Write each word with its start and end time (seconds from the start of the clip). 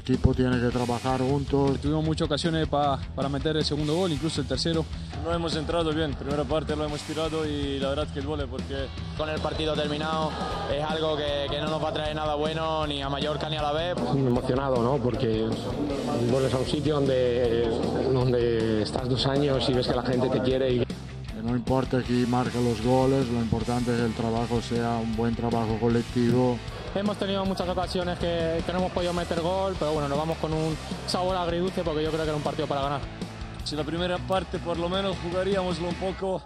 equipo 0.00 0.34
tiene 0.34 0.58
que 0.60 0.68
trabajar 0.68 1.20
juntos. 1.20 1.78
Tuvimos 1.80 2.04
muchas 2.04 2.26
ocasiones 2.26 2.66
pa- 2.68 2.98
para 3.14 3.28
meter 3.28 3.56
el 3.56 3.64
segundo 3.64 3.94
gol, 3.94 4.12
incluso 4.12 4.40
el 4.40 4.46
tercero. 4.46 4.84
No 5.24 5.32
hemos 5.32 5.54
entrado 5.56 5.92
bien, 5.92 6.14
primera 6.14 6.44
parte 6.44 6.74
lo 6.74 6.84
hemos 6.84 7.00
tirado 7.02 7.46
y 7.46 7.78
la 7.78 7.90
verdad 7.90 8.08
que 8.12 8.20
el 8.20 8.26
vole 8.26 8.46
porque 8.46 8.86
Con 9.16 9.28
el 9.28 9.38
partido 9.40 9.74
terminado 9.74 10.30
es 10.74 10.82
algo 10.82 11.16
que, 11.16 11.46
que 11.50 11.60
no 11.60 11.68
nos 11.68 11.82
va 11.84 11.90
a 11.90 11.92
traer 11.92 12.16
nada 12.16 12.34
bueno 12.36 12.86
ni 12.86 13.02
a 13.02 13.08
Mallorca 13.10 13.48
ni 13.50 13.56
a 13.56 13.62
la 13.62 13.72
vez. 13.72 13.94
emocionado, 14.14 14.82
¿no? 14.82 14.96
Porque 14.96 15.46
vuelves 16.30 16.54
a 16.54 16.58
un 16.58 16.66
sitio 16.66 16.94
donde, 16.94 17.68
donde 18.12 18.82
estás 18.82 19.08
dos 19.08 19.26
años 19.26 19.68
y 19.68 19.72
ves 19.74 19.86
que 19.86 19.94
la 19.94 20.02
gente 20.02 20.28
te 20.30 20.40
quiere 20.40 20.72
y 20.72 20.78
Que 20.80 20.89
no 21.50 21.56
importa 21.56 22.00
quién 22.06 22.30
marca 22.30 22.60
los 22.60 22.80
goles, 22.80 23.28
lo 23.28 23.40
importante 23.40 23.92
es 23.92 23.98
que 23.98 24.06
el 24.06 24.14
trabajo 24.14 24.62
sea 24.62 24.96
un 24.96 25.16
buen 25.16 25.34
trabajo 25.34 25.76
colectivo. 25.80 26.56
Hemos 26.94 27.18
tenido 27.18 27.44
muchas 27.44 27.68
ocasiones 27.68 28.18
que, 28.18 28.62
que 28.64 28.72
no 28.72 28.78
hemos 28.78 28.92
podido 28.92 29.12
meter 29.12 29.40
gol, 29.40 29.74
pero 29.78 29.92
bueno, 29.92 30.08
nos 30.08 30.16
vamos 30.16 30.38
con 30.38 30.52
un 30.52 30.76
sabor 31.08 31.36
agridulce 31.36 31.82
porque 31.82 32.04
yo 32.04 32.10
creo 32.10 32.22
que 32.22 32.28
era 32.28 32.36
un 32.36 32.42
partido 32.42 32.68
para 32.68 32.82
ganar. 32.82 33.00
si 33.64 33.74
la 33.74 33.82
primera 33.82 34.16
parte 34.18 34.58
por 34.58 34.78
lo 34.78 34.88
menos 34.88 35.16
jugaríamoslo 35.24 35.88
un 35.88 35.94
poco, 35.96 36.40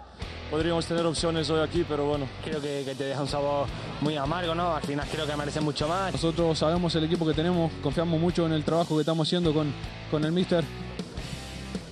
podríamos 0.49 0.85
tener 0.87 1.05
opciones 1.05 1.49
hoy 1.51 1.61
aquí, 1.61 1.85
pero 1.87 2.05
bueno. 2.05 2.27
Creo 2.43 2.59
que, 2.59 2.81
que 2.83 2.95
te 2.95 3.03
deja 3.03 3.21
un 3.21 3.27
sabor 3.27 3.67
muy 4.01 4.17
amargo, 4.17 4.55
¿no? 4.55 4.75
Al 4.75 4.81
final 4.81 5.07
creo 5.11 5.27
que 5.27 5.35
merece 5.35 5.61
mucho 5.61 5.87
más. 5.87 6.13
Nosotros 6.13 6.57
sabemos 6.57 6.95
el 6.95 7.03
equipo 7.03 7.27
que 7.27 7.33
tenemos, 7.33 7.71
confiamos 7.83 8.19
mucho 8.19 8.45
en 8.47 8.53
el 8.53 8.63
trabajo 8.63 8.95
que 8.95 9.01
estamos 9.01 9.27
haciendo 9.27 9.53
con, 9.53 9.71
con 10.09 10.23
el 10.25 10.31
míster. 10.31 10.63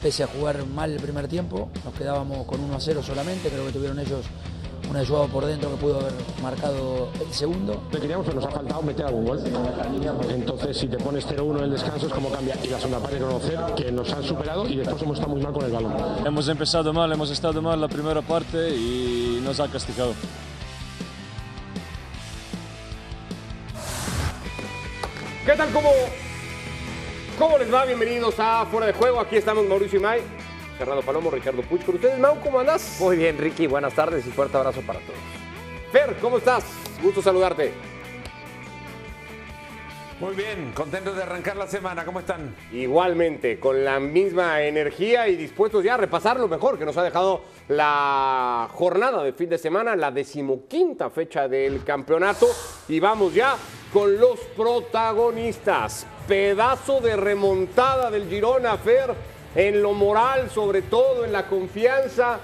Pese 0.04 0.24
a 0.24 0.28
jugar 0.28 0.66
mal 0.66 0.92
el 0.92 1.00
primer 1.00 1.30
tiempo, 1.30 1.70
nos 1.86 1.94
quedábamos 1.94 2.46
con 2.46 2.60
1 2.60 2.76
a 2.76 2.80
0 2.82 3.02
solamente, 3.02 3.48
creo 3.48 3.66
que 3.66 3.72
tuvieron 3.72 3.98
ellos 4.00 4.26
un 4.90 4.98
ayudado 4.98 5.28
por 5.30 5.46
dentro 5.46 5.70
que 5.72 5.78
pudo 5.78 6.02
haber 6.02 6.12
marcado 6.42 7.08
el 7.26 7.34
segundo. 7.34 7.82
te 7.90 8.00
queríamos, 8.00 8.26
pero 8.26 8.42
nos 8.42 8.50
ha 8.50 8.52
faltado 8.52 8.82
meter 8.82 9.06
algún 9.06 9.26
gol. 9.26 9.40
Entonces, 10.30 10.78
si 10.78 10.90
te 10.90 10.98
pones 10.98 11.26
0-1 11.26 11.58
en 11.58 11.64
el 11.64 11.72
descanso, 11.72 12.08
es 12.08 12.14
como 12.14 12.30
cambia. 12.30 12.58
Y 12.62 12.68
la 12.68 12.78
segunda 12.80 13.00
parte, 13.00 13.18
conocer 13.18 13.60
que 13.78 13.92
nos 13.94 14.12
han 14.12 14.24
superado 14.24 14.68
y 14.68 14.76
después 14.76 15.02
hemos 15.02 15.18
estado 15.18 15.34
muy 15.34 15.42
mal 15.42 15.54
con 15.54 15.64
el 15.64 15.72
balón. 15.72 15.94
Hemos 16.26 16.50
empezado 16.50 16.92
mal, 16.92 17.10
hemos 17.14 17.32
estado 17.32 17.62
mal 17.62 17.80
la 17.80 17.88
primera 17.88 18.22
parte 18.22 18.76
y 18.76 19.40
nos 19.42 19.58
ha 19.62 19.70
castigado. 19.70 20.14
¿Qué 25.46 25.54
tal? 25.54 25.70
¿Cómo, 25.72 25.90
¿Cómo 27.38 27.58
les 27.58 27.74
va? 27.74 27.84
Bienvenidos 27.86 28.36
a 28.38 28.64
Fuera 28.68 28.86
de 28.86 28.94
Juego. 28.94 29.20
Aquí 29.20 29.38
estamos 29.38 29.66
Mauricio 29.66 29.98
Imay, 29.98 30.22
Fernando 30.78 31.02
Palomo, 31.02 31.32
Ricardo 31.32 31.64
Puch. 31.64 31.84
Con 31.84 31.96
ustedes, 31.96 32.20
Mau, 32.20 32.40
¿cómo 32.40 32.60
andas? 32.60 32.98
Muy 33.00 33.18
bien, 33.18 33.40
Ricky, 33.40 33.66
buenas 33.66 33.96
tardes 33.96 34.26
y 34.28 34.30
fuerte 34.30 34.56
abrazo 34.56 34.82
para 34.82 35.00
todos. 35.00 35.20
Fer, 35.92 36.16
¿cómo 36.22 36.38
estás? 36.38 36.64
Gusto 37.02 37.24
saludarte. 37.24 37.74
Muy 40.20 40.36
bien, 40.36 40.72
contento 40.76 41.12
de 41.12 41.24
arrancar 41.24 41.58
la 41.58 41.66
semana. 41.66 42.06
¿Cómo 42.06 42.20
están? 42.20 42.56
Igualmente, 42.72 43.60
con 43.60 43.84
la 43.84 44.00
misma 44.00 44.62
energía 44.62 45.28
y 45.28 45.36
dispuestos 45.36 45.84
ya 45.84 45.96
a 45.96 45.98
repasar 45.98 46.40
lo 46.40 46.48
mejor 46.48 46.78
que 46.78 46.86
nos 46.86 46.96
ha 46.98 47.04
dejado 47.04 47.42
la 47.68 48.70
jornada 48.74 49.24
de 49.24 49.34
fin 49.34 49.50
de 49.50 49.58
semana, 49.58 49.96
la 49.96 50.12
decimoquinta 50.12 51.10
fecha 51.10 51.48
del 51.48 51.84
campeonato. 51.84 52.48
Y 52.88 53.00
vamos 53.00 53.34
ya 53.34 53.56
con 53.92 54.20
los 54.20 54.40
protagonistas. 54.56 56.06
Pedazo 56.28 57.02
de 57.02 57.16
remontada 57.16 58.10
del 58.12 58.28
Girona, 58.30 58.78
Fer, 58.78 59.14
en 59.56 59.82
lo 59.82 59.94
moral, 59.94 60.50
sobre 60.50 60.82
todo 60.84 61.26
en 61.26 61.32
la 61.34 61.48
confianza. 61.48 62.40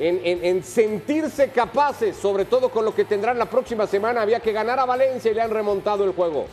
En, 0.00 0.20
en- 0.24 0.44
en 0.44 0.62
sentirse 0.62 1.48
capaces, 1.50 2.16
sobre 2.16 2.44
todo 2.44 2.68
con 2.68 2.84
lo 2.84 2.94
que 2.94 3.04
tendrán 3.04 3.36
la 3.36 3.46
próxima 3.46 3.84
semana. 3.88 4.22
Había 4.22 4.38
que 4.38 4.52
ganar 4.52 4.78
a 4.78 4.84
Valencia 4.84 5.28
y 5.32 5.34
le 5.34 5.42
han 5.42 5.50
remontado 5.50 6.04
el 6.04 6.12
juego. 6.12 6.46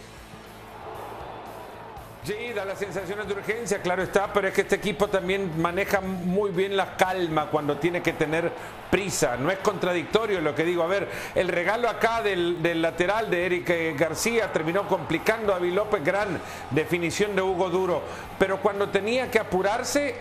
Sí, 2.25 2.53
da 2.55 2.65
las 2.65 2.79
sensaciones 2.79 3.27
de 3.27 3.35
urgencia, 3.35 3.83
claro 3.83 4.01
está, 4.01 4.33
pero 4.33 4.47
es 4.47 4.53
que 4.55 4.61
este 4.61 4.77
equipo 4.77 5.07
también 5.07 5.61
maneja 5.61 6.01
muy 6.01 6.49
bien 6.49 6.75
la 6.75 6.97
calma 6.97 7.51
cuando 7.51 7.77
tiene 7.77 8.01
que 8.01 8.13
tener 8.13 8.51
prisa. 8.89 9.37
No 9.37 9.51
es 9.51 9.59
contradictorio 9.59 10.41
lo 10.41 10.55
que 10.55 10.65
digo. 10.65 10.81
A 10.81 10.87
ver, 10.87 11.07
el 11.35 11.49
regalo 11.49 11.87
acá 11.87 12.23
del, 12.23 12.81
lateral 12.81 13.29
de 13.29 13.45
Eric 13.45 13.69
eh, 13.69 13.95
García 13.95 14.51
terminó 14.51 14.87
complicando 14.87 15.53
a 15.53 15.57
Avi 15.57 15.69
López, 15.69 16.03
gran 16.03 16.41
definición 16.71 17.35
de 17.35 17.43
Hugo 17.43 17.69
Duro. 17.69 18.01
Pero 18.39 18.59
cuando 18.59 18.89
tenía 18.89 19.29
que 19.29 19.37
apurarse, 19.37 20.15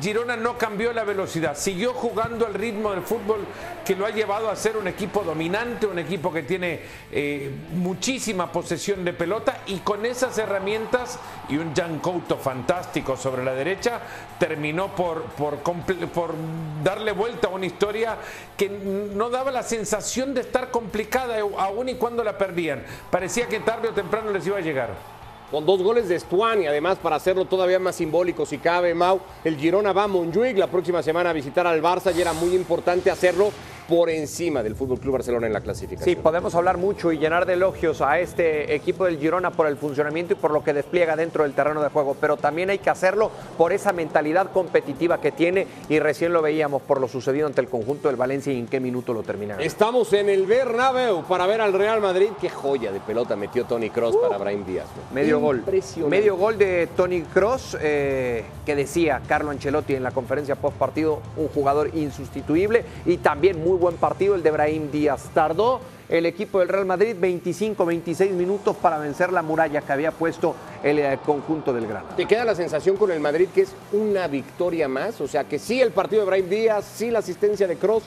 Girona 0.00 0.36
no 0.36 0.56
cambió 0.56 0.92
la 0.92 1.04
velocidad, 1.04 1.56
siguió 1.56 1.92
jugando 1.92 2.46
al 2.46 2.54
ritmo 2.54 2.92
del 2.92 3.02
fútbol 3.02 3.40
que 3.84 3.94
lo 3.94 4.06
ha 4.06 4.10
llevado 4.10 4.48
a 4.48 4.56
ser 4.56 4.76
un 4.76 4.88
equipo 4.88 5.22
dominante, 5.22 5.86
un 5.86 5.98
equipo 5.98 6.32
que 6.32 6.42
tiene 6.42 6.80
eh, 7.10 7.50
muchísima 7.74 8.50
posesión 8.50 9.04
de 9.04 9.12
pelota 9.12 9.62
y 9.66 9.78
con 9.78 10.06
esas 10.06 10.38
herramientas 10.38 11.18
y 11.48 11.56
un 11.56 11.74
Jan 11.74 11.98
Couto 11.98 12.38
fantástico 12.38 13.16
sobre 13.16 13.44
la 13.44 13.52
derecha, 13.52 14.00
terminó 14.38 14.94
por, 14.94 15.24
por, 15.24 15.58
por 15.58 16.34
darle 16.82 17.12
vuelta 17.12 17.48
a 17.48 17.50
una 17.50 17.66
historia 17.66 18.16
que 18.56 18.68
no 18.68 19.30
daba 19.30 19.50
la 19.50 19.62
sensación 19.62 20.34
de 20.34 20.40
estar 20.42 20.70
complicada 20.70 21.40
aún 21.40 21.88
y 21.88 21.94
cuando 21.94 22.24
la 22.24 22.38
perdían. 22.38 22.84
Parecía 23.10 23.46
que 23.48 23.60
tarde 23.60 23.88
o 23.88 23.92
temprano 23.92 24.30
les 24.30 24.46
iba 24.46 24.58
a 24.58 24.62
llegar. 24.62 25.21
Con 25.52 25.66
dos 25.66 25.82
goles 25.82 26.08
de 26.08 26.18
Stuani, 26.18 26.66
además 26.66 26.96
para 26.96 27.16
hacerlo 27.16 27.44
todavía 27.44 27.78
más 27.78 27.96
simbólico 27.96 28.46
si 28.46 28.56
cabe, 28.56 28.94
Mau. 28.94 29.20
El 29.44 29.58
Girona 29.58 29.92
va 29.92 30.04
a 30.04 30.08
la 30.56 30.66
próxima 30.66 31.02
semana 31.02 31.28
a 31.28 31.34
visitar 31.34 31.66
al 31.66 31.82
Barça 31.82 32.10
y 32.16 32.22
era 32.22 32.32
muy 32.32 32.54
importante 32.56 33.10
hacerlo 33.10 33.52
por 33.88 34.10
encima 34.10 34.62
del 34.62 34.74
Fútbol 34.74 35.00
Club 35.00 35.14
Barcelona 35.14 35.46
en 35.46 35.52
la 35.52 35.60
clasificación. 35.60 36.04
Sí, 36.04 36.20
podemos 36.20 36.54
hablar 36.54 36.78
mucho 36.78 37.12
y 37.12 37.18
llenar 37.18 37.46
de 37.46 37.54
elogios 37.54 38.00
a 38.00 38.18
este 38.20 38.74
equipo 38.74 39.04
del 39.04 39.18
Girona 39.18 39.50
por 39.50 39.66
el 39.66 39.76
funcionamiento 39.76 40.32
y 40.34 40.36
por 40.36 40.50
lo 40.50 40.62
que 40.62 40.72
despliega 40.72 41.16
dentro 41.16 41.42
del 41.42 41.52
terreno 41.52 41.82
de 41.82 41.88
juego, 41.88 42.16
pero 42.20 42.36
también 42.36 42.70
hay 42.70 42.78
que 42.78 42.90
hacerlo 42.90 43.30
por 43.58 43.72
esa 43.72 43.92
mentalidad 43.92 44.50
competitiva 44.52 45.20
que 45.20 45.32
tiene 45.32 45.66
y 45.88 45.98
recién 45.98 46.32
lo 46.32 46.42
veíamos 46.42 46.82
por 46.82 47.00
lo 47.00 47.08
sucedido 47.08 47.46
ante 47.46 47.60
el 47.60 47.68
conjunto 47.68 48.08
del 48.08 48.16
Valencia 48.16 48.52
y 48.52 48.58
en 48.58 48.66
qué 48.66 48.80
minuto 48.80 49.12
lo 49.12 49.22
terminaron. 49.22 49.62
Estamos 49.62 50.12
en 50.12 50.28
el 50.28 50.46
Bernabéu 50.46 51.24
para 51.24 51.46
ver 51.46 51.60
al 51.60 51.72
Real 51.72 52.00
Madrid. 52.00 52.30
Qué 52.40 52.48
joya 52.48 52.92
de 52.92 53.00
pelota 53.00 53.36
metió 53.36 53.64
Tony 53.64 53.90
Cross 53.90 54.16
para 54.16 54.38
Brahim 54.38 54.64
Díaz. 54.64 54.86
¿no? 54.96 55.02
Uh. 55.10 55.14
Medio 55.14 55.40
gol. 55.40 55.64
Medio 56.08 56.36
gol 56.36 56.58
de 56.58 56.88
Tony 56.96 57.22
Cross, 57.22 57.76
que 57.80 58.44
decía 58.66 59.20
Carlo 59.26 59.50
Ancelotti 59.50 59.94
en 59.94 60.02
la 60.02 60.12
conferencia 60.12 60.56
post 60.56 60.76
partido, 60.76 61.20
un 61.36 61.48
jugador 61.48 61.90
insustituible 61.94 62.84
y 63.06 63.18
también 63.18 63.62
muy 63.62 63.71
buen 63.78 63.96
partido 63.96 64.34
el 64.34 64.42
de 64.42 64.50
Brahim 64.50 64.90
Díaz. 64.90 65.30
Tardó 65.34 65.80
el 66.08 66.26
equipo 66.26 66.58
del 66.58 66.68
Real 66.68 66.84
Madrid 66.84 67.16
25-26 67.18 68.30
minutos 68.32 68.76
para 68.76 68.98
vencer 68.98 69.32
la 69.32 69.42
muralla 69.42 69.80
que 69.80 69.92
había 69.92 70.12
puesto 70.12 70.54
el 70.82 70.98
eh, 70.98 71.18
conjunto 71.24 71.72
del 71.72 71.86
Gran. 71.86 72.04
¿Te 72.16 72.26
queda 72.26 72.44
la 72.44 72.54
sensación 72.54 72.96
con 72.96 73.10
el 73.10 73.20
Madrid 73.20 73.48
que 73.54 73.62
es 73.62 73.72
una 73.92 74.26
victoria 74.28 74.88
más? 74.88 75.20
O 75.20 75.28
sea, 75.28 75.44
que 75.44 75.58
sí 75.58 75.80
el 75.80 75.92
partido 75.92 76.22
de 76.22 76.26
Brahim 76.26 76.48
Díaz, 76.48 76.84
sí 76.96 77.10
la 77.10 77.20
asistencia 77.20 77.66
de 77.66 77.76
Cross, 77.76 78.04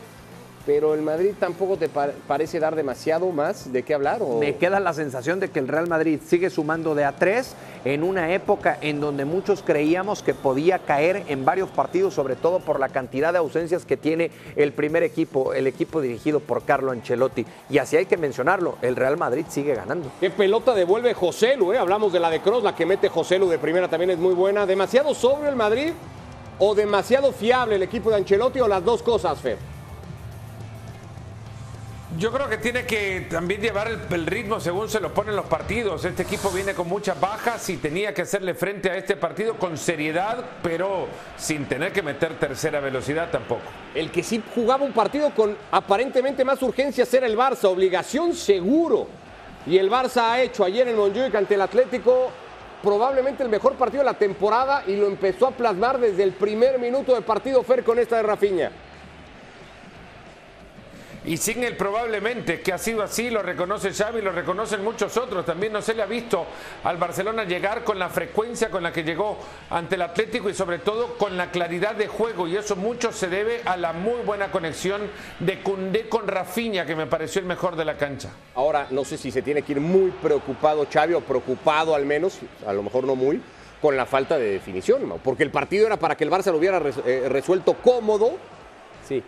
pero 0.66 0.94
el 0.94 1.02
Madrid 1.02 1.32
tampoco 1.40 1.78
te 1.78 1.90
pa- 1.90 2.10
parece 2.28 2.60
dar 2.60 2.76
demasiado 2.76 3.30
más 3.32 3.72
de 3.72 3.84
qué 3.84 3.94
hablar. 3.94 4.22
¿o? 4.22 4.40
Me 4.40 4.56
queda 4.56 4.80
la 4.80 4.94
sensación 4.94 5.40
de 5.40 5.50
que 5.50 5.60
el 5.60 5.68
Real 5.68 5.88
Madrid 5.88 6.20
sigue 6.26 6.50
sumando 6.50 6.96
de 6.96 7.06
a 7.06 7.12
tres 7.14 7.56
en 7.86 8.04
una 8.04 8.34
época 8.34 8.78
en 8.82 9.00
donde 9.00 9.26
muchos 9.26 9.62
creíamos 9.62 10.24
que 10.24 10.34
podía 10.34 10.80
caer 10.80 11.24
en 11.28 11.46
varios 11.46 11.70
partidos, 11.70 12.16
sobre 12.16 12.36
todo 12.36 12.60
por 12.60 12.80
la 12.80 12.90
cantidad 12.90 13.32
de 13.32 13.38
ausencias 13.38 13.86
que 13.86 13.96
tiene 13.96 14.32
el 14.56 14.72
primer 14.74 15.04
equipo, 15.04 15.54
el 15.54 15.68
equipo 15.68 16.02
dirigido 16.02 16.40
por 16.40 16.64
Carlo 16.64 16.92
Ancelotti. 16.92 17.46
Y 17.70 17.78
así 17.78 17.96
hay 17.98 18.08
que 18.08 18.18
mencionarlo, 18.18 18.78
el 18.82 18.96
Real 18.96 19.18
Madrid 19.18 19.46
sigue 19.48 19.76
ganando. 19.76 20.10
¿Qué 20.20 20.32
pelota 20.32 20.74
devuelve 20.74 21.14
José 21.14 21.56
Lu? 21.58 21.74
eh? 21.74 21.78
Hablamos 21.78 22.12
de 22.12 22.20
la 22.20 22.30
de 22.32 22.42
Cross, 22.42 22.64
la 22.64 22.76
que 22.76 22.88
mete 22.88 23.08
José 23.10 23.38
Lu 23.38 23.48
de 23.50 23.60
primera 23.60 23.88
también 23.88 24.10
es 24.10 24.18
muy 24.18 24.34
buena. 24.34 24.66
¿Demasiado 24.66 25.14
sobrio 25.14 25.50
el 25.50 25.56
Madrid 25.56 25.92
o 26.58 26.74
demasiado 26.74 27.32
fiable 27.34 27.76
el 27.76 27.84
equipo 27.84 28.10
de 28.10 28.16
Ancelotti 28.16 28.60
o 28.62 28.68
las 28.68 28.84
dos 28.84 29.04
cosas, 29.04 29.40
Fer? 29.40 29.58
Yo 32.18 32.32
creo 32.32 32.48
que 32.48 32.58
tiene 32.58 32.86
que 32.86 33.28
también 33.30 33.60
llevar 33.60 33.90
el, 33.90 34.26
ritmo 34.26 34.62
según 34.62 34.88
se 34.88 35.02
lo 35.02 35.14
ponen 35.14 35.36
los 35.36 35.48
partidos. 35.48 36.06
Este 36.06 36.24
equipo 36.24 36.50
viene 36.50 36.74
con 36.74 36.88
muchas 36.88 37.20
bajas 37.20 37.70
y 37.70 37.76
tenía 37.76 38.14
que 38.14 38.22
hacerle 38.22 38.54
frente 38.54 38.90
a 38.90 38.96
este 38.96 39.18
partido 39.18 39.56
con 39.56 39.78
seriedad, 39.78 40.38
pero 40.64 41.08
sin 41.36 41.66
tener 41.66 41.92
que 41.92 42.02
meter 42.02 42.40
tercera 42.40 42.80
velocidad 42.80 43.32
tampoco. 43.32 43.64
El 43.94 44.12
que 44.12 44.24
sí 44.24 44.42
jugaba 44.54 44.86
un 44.86 44.94
partido 44.94 45.32
con 45.32 45.58
aparentemente 45.72 46.46
más 46.46 46.62
urgencias 46.62 47.14
era 47.14 47.28
el 47.28 47.38
Barça, 47.38 47.66
obligación 47.66 48.34
seguro. 48.34 49.08
Y 49.68 49.78
el 49.78 49.92
Barça 49.92 50.32
ha 50.32 50.42
hecho 50.42 50.64
ayer 50.64 50.88
en 50.88 50.96
Montjuic 50.96 51.36
ante 51.36 51.56
el 51.56 51.62
Atlético 51.62 52.32
probablemente 52.82 53.44
el 53.44 53.50
mejor 53.50 53.74
partido 53.74 54.04
de 54.04 54.12
la 54.12 54.18
temporada 54.18 54.84
y 54.88 54.96
lo 54.96 55.08
empezó 55.08 55.48
a 55.48 55.52
plasmar 55.52 56.00
desde 56.00 56.24
el 56.24 56.32
primer 56.32 56.80
minuto 56.80 57.14
de 57.14 57.22
partido 57.22 57.62
Fer 57.64 57.84
con 57.84 58.00
esta 58.00 58.16
de 58.18 58.24
Rafinha. 58.24 58.72
Y 61.28 61.38
sin 61.38 61.64
el 61.64 61.76
probablemente, 61.76 62.62
que 62.62 62.72
ha 62.72 62.78
sido 62.78 63.02
así, 63.02 63.32
lo 63.32 63.42
reconoce 63.42 63.92
Xavi, 63.92 64.22
lo 64.22 64.32
reconocen 64.32 64.84
muchos 64.84 65.18
otros. 65.18 65.44
También 65.44 65.74
no 65.74 65.82
se 65.82 65.96
le 65.96 66.04
ha 66.04 66.06
visto 66.06 66.46
al 66.84 66.98
Barcelona 66.98 67.46
llegar 67.46 67.84
con 67.84 67.98
la 67.98 68.10
frecuencia 68.10 68.70
con 68.70 68.84
la 68.84 68.94
que 68.94 69.04
llegó 69.04 69.40
ante 69.72 69.96
el 69.96 70.04
Atlético 70.04 70.52
y 70.52 70.54
sobre 70.54 70.78
todo 70.78 71.18
con 71.18 71.36
la 71.36 71.50
claridad 71.50 71.96
de 71.96 72.08
juego. 72.08 72.48
Y 72.48 72.56
eso 72.56 72.76
mucho 72.76 73.12
se 73.12 73.28
debe 73.28 73.62
a 73.66 73.76
la 73.76 73.92
muy 73.92 74.22
buena 74.24 74.52
conexión 74.52 75.02
de 75.40 75.64
Cundé 75.64 76.08
con 76.10 76.28
Rafinha, 76.28 76.86
que 76.86 76.96
me 76.96 77.08
pareció 77.08 77.42
el 77.42 77.48
mejor 77.48 77.76
de 77.76 77.86
la 77.86 77.98
cancha. 77.98 78.30
Ahora, 78.54 78.86
no 78.92 79.04
sé 79.04 79.18
si 79.18 79.32
se 79.32 79.42
tiene 79.42 79.64
que 79.64 79.72
ir 79.72 79.82
muy 79.82 80.12
preocupado 80.12 80.86
Xavi 80.92 81.16
o 81.16 81.22
preocupado 81.22 81.96
al 81.96 82.06
menos, 82.06 82.40
a 82.68 82.72
lo 82.72 82.84
mejor 82.84 83.04
no 83.06 83.16
muy, 83.16 83.42
con 83.82 83.98
la 83.98 84.06
falta 84.06 84.38
de 84.38 84.52
definición, 84.52 85.20
porque 85.24 85.44
el 85.44 85.52
partido 85.52 85.88
era 85.88 85.98
para 85.98 86.16
que 86.16 86.24
el 86.24 86.30
Barça 86.30 86.52
lo 86.52 86.58
hubiera 86.58 86.82
eh, 87.06 87.26
resuelto 87.30 87.74
cómodo 87.74 88.38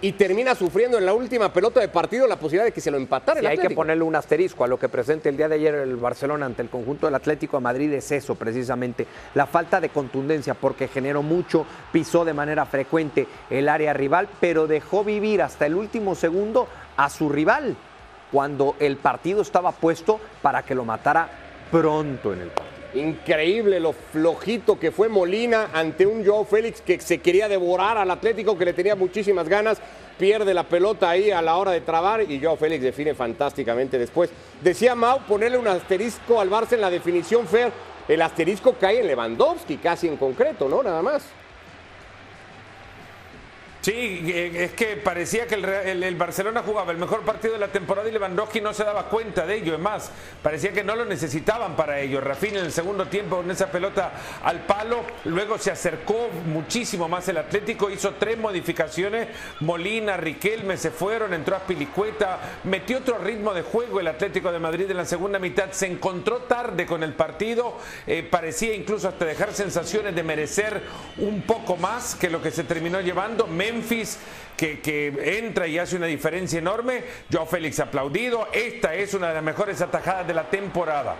y 0.01 0.12
termina 0.13 0.56
sufriendo 0.56 0.97
en 0.97 1.06
la 1.06 1.13
última 1.13 1.51
pelota 1.51 1.79
de 1.79 1.88
partido 1.88 2.27
la 2.27 2.38
posibilidad 2.38 2.65
de 2.65 2.71
que 2.71 2.81
se 2.81 2.91
lo 2.91 2.97
empatara 2.97 3.39
Sí, 3.39 3.45
el 3.45 3.51
hay 3.51 3.57
que 3.57 3.69
ponerle 3.69 4.03
un 4.03 4.15
asterisco 4.15 4.63
a 4.63 4.68
lo 4.68 4.79
que 4.79 4.89
presenta 4.89 5.29
el 5.29 5.38
día 5.38 5.47
de 5.47 5.56
ayer 5.56 5.75
el 5.75 5.95
Barcelona 5.97 6.45
ante 6.45 6.62
el 6.62 6.69
conjunto 6.69 7.07
del 7.07 7.15
Atlético 7.15 7.57
de 7.57 7.63
Madrid 7.63 7.94
es 7.94 8.12
eso 8.12 8.35
precisamente, 8.35 9.07
la 9.35 9.45
falta 9.45 9.79
de 9.79 9.89
contundencia 9.89 10.53
porque 10.53 10.88
generó 10.88 11.21
mucho, 11.21 11.65
pisó 11.91 12.25
de 12.25 12.33
manera 12.33 12.65
frecuente 12.65 13.27
el 13.50 13.69
área 13.69 13.94
rival, 13.94 14.27
pero 14.39 14.68
dejó 14.68 15.03
vivir 15.03 15.41
hasta 15.41 15.65
el 15.65 15.75
último 15.75 16.15
segundo 16.15 16.68
a 16.95 17.09
su 17.09 17.30
rival 17.30 17.75
cuando 18.31 18.75
el 18.80 18.97
partido 18.97 19.41
estaba 19.41 19.71
puesto 19.71 20.19
para 20.41 20.63
que 20.63 20.75
lo 20.75 20.85
matara 20.85 21.30
pronto 21.71 22.33
en 22.33 22.41
el 22.41 22.47
partido. 22.50 22.66
Increíble 22.97 23.79
lo 23.79 23.94
flojito 23.94 24.79
que 24.79 24.91
fue 24.91 25.07
Molina 25.07 25.69
ante 25.73 26.05
un 26.05 26.25
Joao 26.25 26.45
Félix 26.45 26.81
que 26.81 26.99
se 26.99 27.19
quería 27.19 27.47
devorar 27.47 27.97
al 27.97 28.09
Atlético, 28.09 28.57
que 28.57 28.65
le 28.65 28.73
tenía 28.73 28.95
muchísimas 28.95 29.47
ganas. 29.47 29.79
Pierde 30.17 30.53
la 30.53 30.63
pelota 30.63 31.09
ahí 31.09 31.29
a 31.29 31.41
la 31.41 31.57
hora 31.57 31.71
de 31.71 31.81
trabar 31.81 32.23
y 32.29 32.41
Joao 32.41 32.57
Félix 32.57 32.83
define 32.83 33.13
fantásticamente 33.13 33.99
después. 33.99 34.31
Decía 34.61 34.95
Mau 34.95 35.19
ponerle 35.27 35.57
un 35.57 35.67
asterisco 35.67 36.41
al 36.41 36.49
Barça 36.49 36.73
en 36.73 36.81
la 36.81 36.89
definición 36.89 37.47
Fer. 37.47 37.71
El 38.07 38.21
asterisco 38.21 38.73
cae 38.79 39.01
en 39.01 39.07
Lewandowski, 39.07 39.77
casi 39.77 40.07
en 40.07 40.17
concreto, 40.17 40.67
¿no? 40.67 40.81
Nada 40.81 41.01
más. 41.01 41.23
Sí, 43.87 43.93
eh, 43.93 44.65
es 44.65 44.71
que 44.73 44.97
parecía 44.97 45.47
que 45.47 45.55
el, 45.55 46.15
Barcelona 46.17 46.61
jugaba 46.61 46.91
el 46.91 46.97
mejor 46.97 47.21
partido 47.21 47.53
de 47.53 47.59
la 47.61 47.69
temporada 47.69 48.09
y 48.09 48.11
Lewandowski 48.11 48.59
no 48.59 48.73
se 48.73 48.83
daba 48.83 49.05
cuenta 49.05 49.45
de 49.45 49.55
ello. 49.55 49.75
Es 49.75 49.79
más, 49.79 50.11
parecía 50.43 50.73
que 50.73 50.83
no 50.83 50.93
lo 50.93 51.05
necesitaban 51.05 51.77
para 51.77 51.97
ello. 52.01 52.19
Rafinha 52.19 52.59
en 52.59 52.65
el 52.65 52.73
segundo 52.73 53.07
tiempo 53.07 53.37
con 53.37 53.49
esa 53.49 53.71
pelota 53.71 54.11
al 54.43 54.65
palo, 54.65 55.05
luego 55.23 55.57
se 55.57 55.71
acercó 55.71 56.27
muchísimo 56.47 57.07
más 57.07 57.29
el 57.29 57.37
Atlético, 57.37 57.89
hizo 57.89 58.15
tres 58.15 58.37
modificaciones. 58.37 59.29
Molina, 59.61 60.17
Riquelme 60.17 60.75
se 60.75 60.91
fueron, 60.91 61.33
entró 61.33 61.55
a 61.55 61.59
Pilicueta, 61.59 62.39
metió 62.65 62.97
otro 62.97 63.17
ritmo 63.19 63.53
de 63.53 63.61
juego 63.61 64.01
el 64.01 64.07
Atlético 64.07 64.51
de 64.51 64.59
Madrid 64.59 64.91
en 64.91 64.97
la 64.97 65.05
segunda 65.05 65.39
mitad. 65.39 65.71
Se 65.71 65.87
encontró 65.87 66.39
tarde 66.39 66.85
con 66.85 67.03
el 67.03 67.13
partido, 67.13 67.77
eh, 68.05 68.27
parecía 68.29 68.73
incluso 68.73 69.07
hasta 69.07 69.23
dejar 69.23 69.53
sensaciones 69.53 70.13
de 70.13 70.23
merecer 70.23 70.83
un 71.19 71.43
poco 71.43 71.77
más 71.77 72.15
que 72.15 72.29
lo 72.29 72.41
que 72.41 72.51
se 72.51 72.65
terminó 72.65 72.99
llevando. 72.99 73.47
Que, 74.56 74.79
que 74.79 75.38
entra 75.38 75.68
y 75.68 75.77
hace 75.77 75.95
una 75.95 76.07
diferencia 76.07 76.59
enorme. 76.59 77.03
Joao 77.31 77.45
Félix 77.45 77.79
aplaudido. 77.79 78.47
Esta 78.51 78.95
es 78.95 79.13
una 79.13 79.29
de 79.29 79.35
las 79.35 79.44
mejores 79.44 79.81
atajadas 79.81 80.27
de 80.27 80.33
la 80.33 80.50
temporada. 80.50 81.15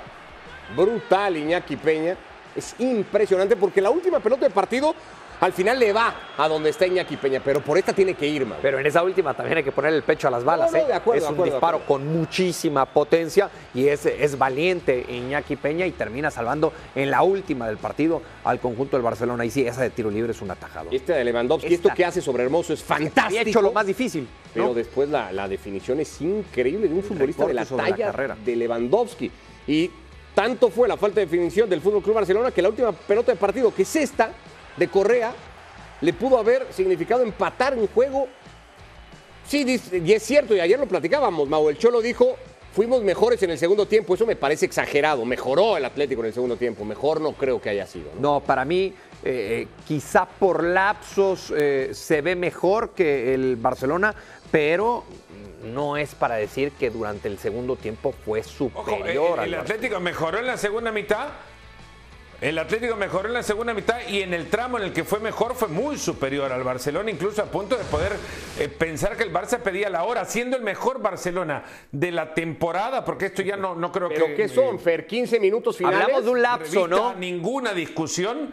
Brutal 0.76 1.38
Iñaki 1.38 1.76
Peña. 1.76 2.18
Es 2.56 2.76
impresionante 2.80 3.56
porque 3.56 3.82
la 3.82 3.92
última 3.92 4.20
pelota 4.20 4.48
de 4.48 4.52
partido 4.52 4.96
al 5.40 5.54
final 5.54 5.78
le 5.80 5.94
va 5.94 6.14
a 6.38 6.48
donde 6.48 6.70
está 6.70 6.88
Iñaki 6.88 7.18
Peña, 7.18 7.42
pero 7.44 7.62
por 7.62 7.78
esta 7.78 7.94
tiene 7.94 8.14
que 8.16 8.28
ir, 8.28 8.46
Mau. 8.46 8.58
Pero 8.62 8.80
en 8.80 8.86
esa 8.86 9.04
última 9.04 9.34
también 9.34 9.58
hay 9.60 9.64
que 9.64 9.72
ponerle 9.72 9.98
el 9.98 10.04
pecho 10.04 10.28
a 10.28 10.32
las 10.32 10.44
balas. 10.44 10.72
No, 10.72 10.78
no, 10.78 10.84
¿eh? 10.84 10.88
de 10.88 10.94
acuerdo, 10.94 11.22
es 11.24 11.28
un 11.28 11.34
acuerdo, 11.36 11.52
disparo 11.54 11.86
con 11.86 12.08
muchísima 12.08 12.86
potencia 12.86 13.50
y 13.74 13.88
es, 13.88 14.06
es 14.06 14.38
valiente 14.38 15.06
Iñaki 15.10 15.56
Peña 15.56 15.86
y 15.86 15.92
termina 15.92 16.32
salvando 16.32 16.74
en 16.96 17.12
la 17.12 17.22
última 17.24 17.68
del 17.68 17.78
partido 17.78 18.22
al 18.44 18.60
conjunto 18.60 18.98
del 18.98 19.04
Barcelona. 19.04 19.46
Y 19.46 19.52
sí, 19.52 19.66
esa 19.66 19.82
de 19.82 19.90
tiro 19.90 20.10
libre 20.10 20.32
es 20.32 20.42
un 20.42 20.52
atajado. 20.52 20.90
Este 20.92 21.14
de 21.14 21.24
Lewandowski, 21.24 21.74
Esta- 21.74 21.88
esto 21.90 21.96
que 21.96 22.06
hace 22.06 22.22
sobre 22.22 22.44
Hermoso 22.44 22.74
es 22.74 22.84
fantástico. 22.84 23.26
Había 23.28 23.42
hecho 23.42 23.62
lo 23.62 23.72
más 23.72 23.86
difícil. 23.86 24.28
Pero 24.54 24.74
después 24.74 25.08
la, 25.10 25.32
la 25.32 25.48
definición 25.48 26.00
es 26.00 26.20
increíble 26.22 26.88
de 26.88 26.96
un 26.96 27.04
futbolista 27.04 27.46
de 27.46 27.54
la 27.54 27.64
la 27.64 27.68
talla 27.78 28.08
carrera. 28.08 28.38
de 28.44 28.56
Lewandowski. 28.56 29.30
Y 29.68 29.92
tanto 30.34 30.70
fue 30.70 30.88
la 30.88 30.98
falta 30.98 31.20
de 31.20 31.26
definición 31.26 31.70
del 31.70 31.82
Fútbol 31.82 32.02
Club 32.02 32.16
Barcelona 32.16 32.52
que 32.52 32.62
la 32.62 32.70
última 32.70 32.92
pelota 32.92 33.32
de 33.32 33.38
partido, 33.38 33.74
que 33.74 33.84
es 33.84 33.96
esta, 33.96 34.32
de 34.78 34.88
Correa, 34.88 35.34
le 36.02 36.14
pudo 36.14 36.38
haber 36.38 36.68
significado 36.72 37.24
empatar 37.24 37.76
un 37.76 37.88
juego. 37.88 38.28
Sí, 39.46 39.80
y 39.92 40.14
es 40.14 40.24
cierto, 40.24 40.56
y 40.56 40.60
ayer 40.60 40.80
lo 40.80 40.88
platicábamos, 40.88 41.48
Mau. 41.48 41.70
El 41.70 41.78
Cholo 41.78 42.02
dijo. 42.02 42.38
Fuimos 42.74 43.02
mejores 43.02 43.42
en 43.42 43.50
el 43.50 43.58
segundo 43.58 43.88
tiempo, 43.88 44.14
eso 44.14 44.28
me 44.28 44.36
parece 44.36 44.68
exagerado. 44.68 45.26
Mejoró 45.26 45.78
el 45.78 45.86
Atlético 45.86 46.22
en 46.22 46.28
el 46.28 46.34
segundo 46.34 46.58
tiempo, 46.58 46.86
mejor 46.86 47.20
no 47.20 47.32
creo 47.32 47.60
que 47.60 47.72
haya 47.72 47.88
sido. 47.88 48.12
¿no? 48.14 48.22
No, 48.36 48.40
para 48.42 48.66
mí, 48.66 48.94
eh, 49.24 49.68
quizá 49.88 50.28
por 50.28 50.64
lapsos 50.64 51.52
eh, 51.58 51.90
se 51.94 52.22
ve 52.22 52.36
mejor 52.36 52.92
que 52.92 53.34
el 53.34 53.56
Barcelona, 53.56 54.14
pero 54.52 55.06
no 55.64 55.98
es 55.98 56.14
para 56.14 56.36
decir 56.36 56.72
que 56.74 56.92
durante 56.92 57.28
el 57.28 57.40
segundo 57.40 57.76
tiempo 57.78 58.14
fue 58.24 58.42
Ojo, 58.42 58.50
superior 58.50 59.40
eh, 59.40 59.46
el. 59.46 59.56
Atlético 59.56 60.00
mejoró 60.00 60.38
en 60.38 60.46
la 60.46 60.58
segunda 60.58 60.92
mitad. 60.92 61.30
El 62.40 62.60
Atlético 62.60 62.96
mejoró 62.96 63.28
en 63.30 63.34
la 63.34 63.42
segunda 63.42 63.74
mitad 63.74 63.98
y 64.08 64.22
en 64.22 64.32
el 64.32 64.48
tramo 64.48 64.78
en 64.78 64.84
el 64.84 64.94
que 64.94 65.04
fue 65.04 65.20
mejor 65.20 65.56
fue 65.56 65.70
muy 65.70 65.98
superior 65.98 66.52
al 66.52 66.64
Barcelona, 66.64 67.10
incluso 67.10 67.42
a 67.42 67.46
punto 67.46 67.76
de 67.76 67.84
poder 67.86 68.12
eh, 68.60 68.68
pensar 68.68 69.18
que 69.18 69.24
el 69.24 69.34
Barça 69.34 69.58
pedía 69.58 69.90
la 69.90 70.04
hora, 70.04 70.24
siendo 70.24 70.56
el 70.56 70.62
mejor 70.62 71.02
Barcelona 71.02 71.64
de 71.92 72.12
la 72.12 72.36
temporada, 72.36 73.04
porque 73.04 73.26
esto 73.26 73.42
ya 73.42 73.58
no, 73.58 73.74
no 73.74 73.92
creo 73.92 74.10
¿Pero 74.10 74.28
que... 74.28 74.36
qué 74.36 74.50
son, 74.50 74.80
Fer? 74.80 75.08
¿15 75.08 75.40
minutos 75.40 75.78
finales? 75.78 76.00
Hablamos 76.02 76.26
de 76.26 76.30
un 76.30 76.42
lapso, 76.44 76.88
¿no? 76.88 77.16
Ninguna 77.16 77.74
discusión. 77.74 78.52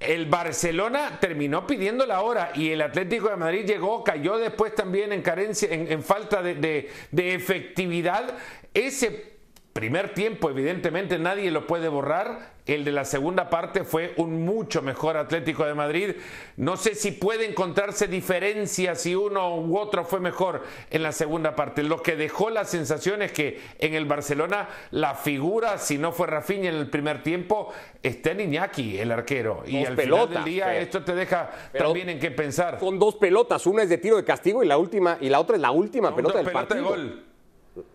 El 0.00 0.26
Barcelona 0.26 1.18
terminó 1.20 1.64
pidiendo 1.64 2.04
la 2.06 2.22
hora 2.22 2.50
y 2.56 2.70
el 2.72 2.82
Atlético 2.82 3.28
de 3.28 3.36
Madrid 3.36 3.64
llegó, 3.64 4.02
cayó 4.02 4.36
después 4.36 4.74
también 4.74 5.12
en 5.12 5.22
carencia, 5.22 5.68
en, 5.70 5.92
en 5.92 6.02
falta 6.02 6.42
de, 6.42 6.56
de- 6.56 6.90
de 7.12 7.34
efectividad. 7.34 8.34
Ese 8.74 9.36
primer 9.72 10.12
tiempo, 10.12 10.50
evidentemente, 10.50 11.20
nadie 11.20 11.52
lo 11.52 11.68
puede 11.68 11.86
borrar. 11.88 12.51
El 12.64 12.84
de 12.84 12.92
la 12.92 13.04
segunda 13.04 13.50
parte 13.50 13.82
fue 13.82 14.14
un 14.18 14.44
mucho 14.44 14.82
mejor 14.82 15.16
Atlético 15.16 15.64
de 15.64 15.74
Madrid. 15.74 16.12
No 16.56 16.76
sé 16.76 16.94
si 16.94 17.10
puede 17.10 17.44
encontrarse 17.48 18.06
diferencias 18.06 19.00
si 19.00 19.16
uno 19.16 19.56
u 19.56 19.76
otro 19.76 20.04
fue 20.04 20.20
mejor 20.20 20.62
en 20.90 21.02
la 21.02 21.10
segunda 21.10 21.56
parte. 21.56 21.82
Lo 21.82 22.02
que 22.02 22.14
dejó 22.14 22.50
la 22.50 22.64
sensación 22.64 23.20
es 23.22 23.32
que 23.32 23.60
en 23.80 23.94
el 23.94 24.04
Barcelona 24.04 24.68
la 24.92 25.16
figura, 25.16 25.76
si 25.78 25.98
no 25.98 26.12
fue 26.12 26.28
Rafinha 26.28 26.68
en 26.70 26.76
el 26.76 26.88
primer 26.88 27.24
tiempo, 27.24 27.72
está 28.00 28.30
en 28.30 28.40
Iñaki, 28.42 28.96
el 28.96 29.10
arquero. 29.10 29.64
Y 29.66 29.80
Dos 29.80 29.88
al 29.88 29.96
pelotas, 29.96 30.28
final 30.28 30.44
del 30.44 30.54
día 30.54 30.78
esto 30.78 31.02
te 31.02 31.16
deja 31.16 31.50
también 31.76 32.10
en 32.10 32.20
qué 32.20 32.30
pensar. 32.30 32.78
Son 32.78 32.96
dos 32.96 33.16
pelotas, 33.16 33.66
una 33.66 33.82
es 33.82 33.88
de 33.88 33.98
tiro 33.98 34.16
de 34.16 34.24
castigo 34.24 34.62
y 34.62 34.68
la 34.68 34.78
última 34.78 35.18
y 35.20 35.28
la 35.28 35.40
otra 35.40 35.56
es 35.56 35.62
la 35.62 35.72
última 35.72 36.14
pelota 36.14 36.38
del 36.38 36.46
pelota 36.46 36.74
de 36.76 36.82
partido. 36.82 36.88
gol. 36.90 37.24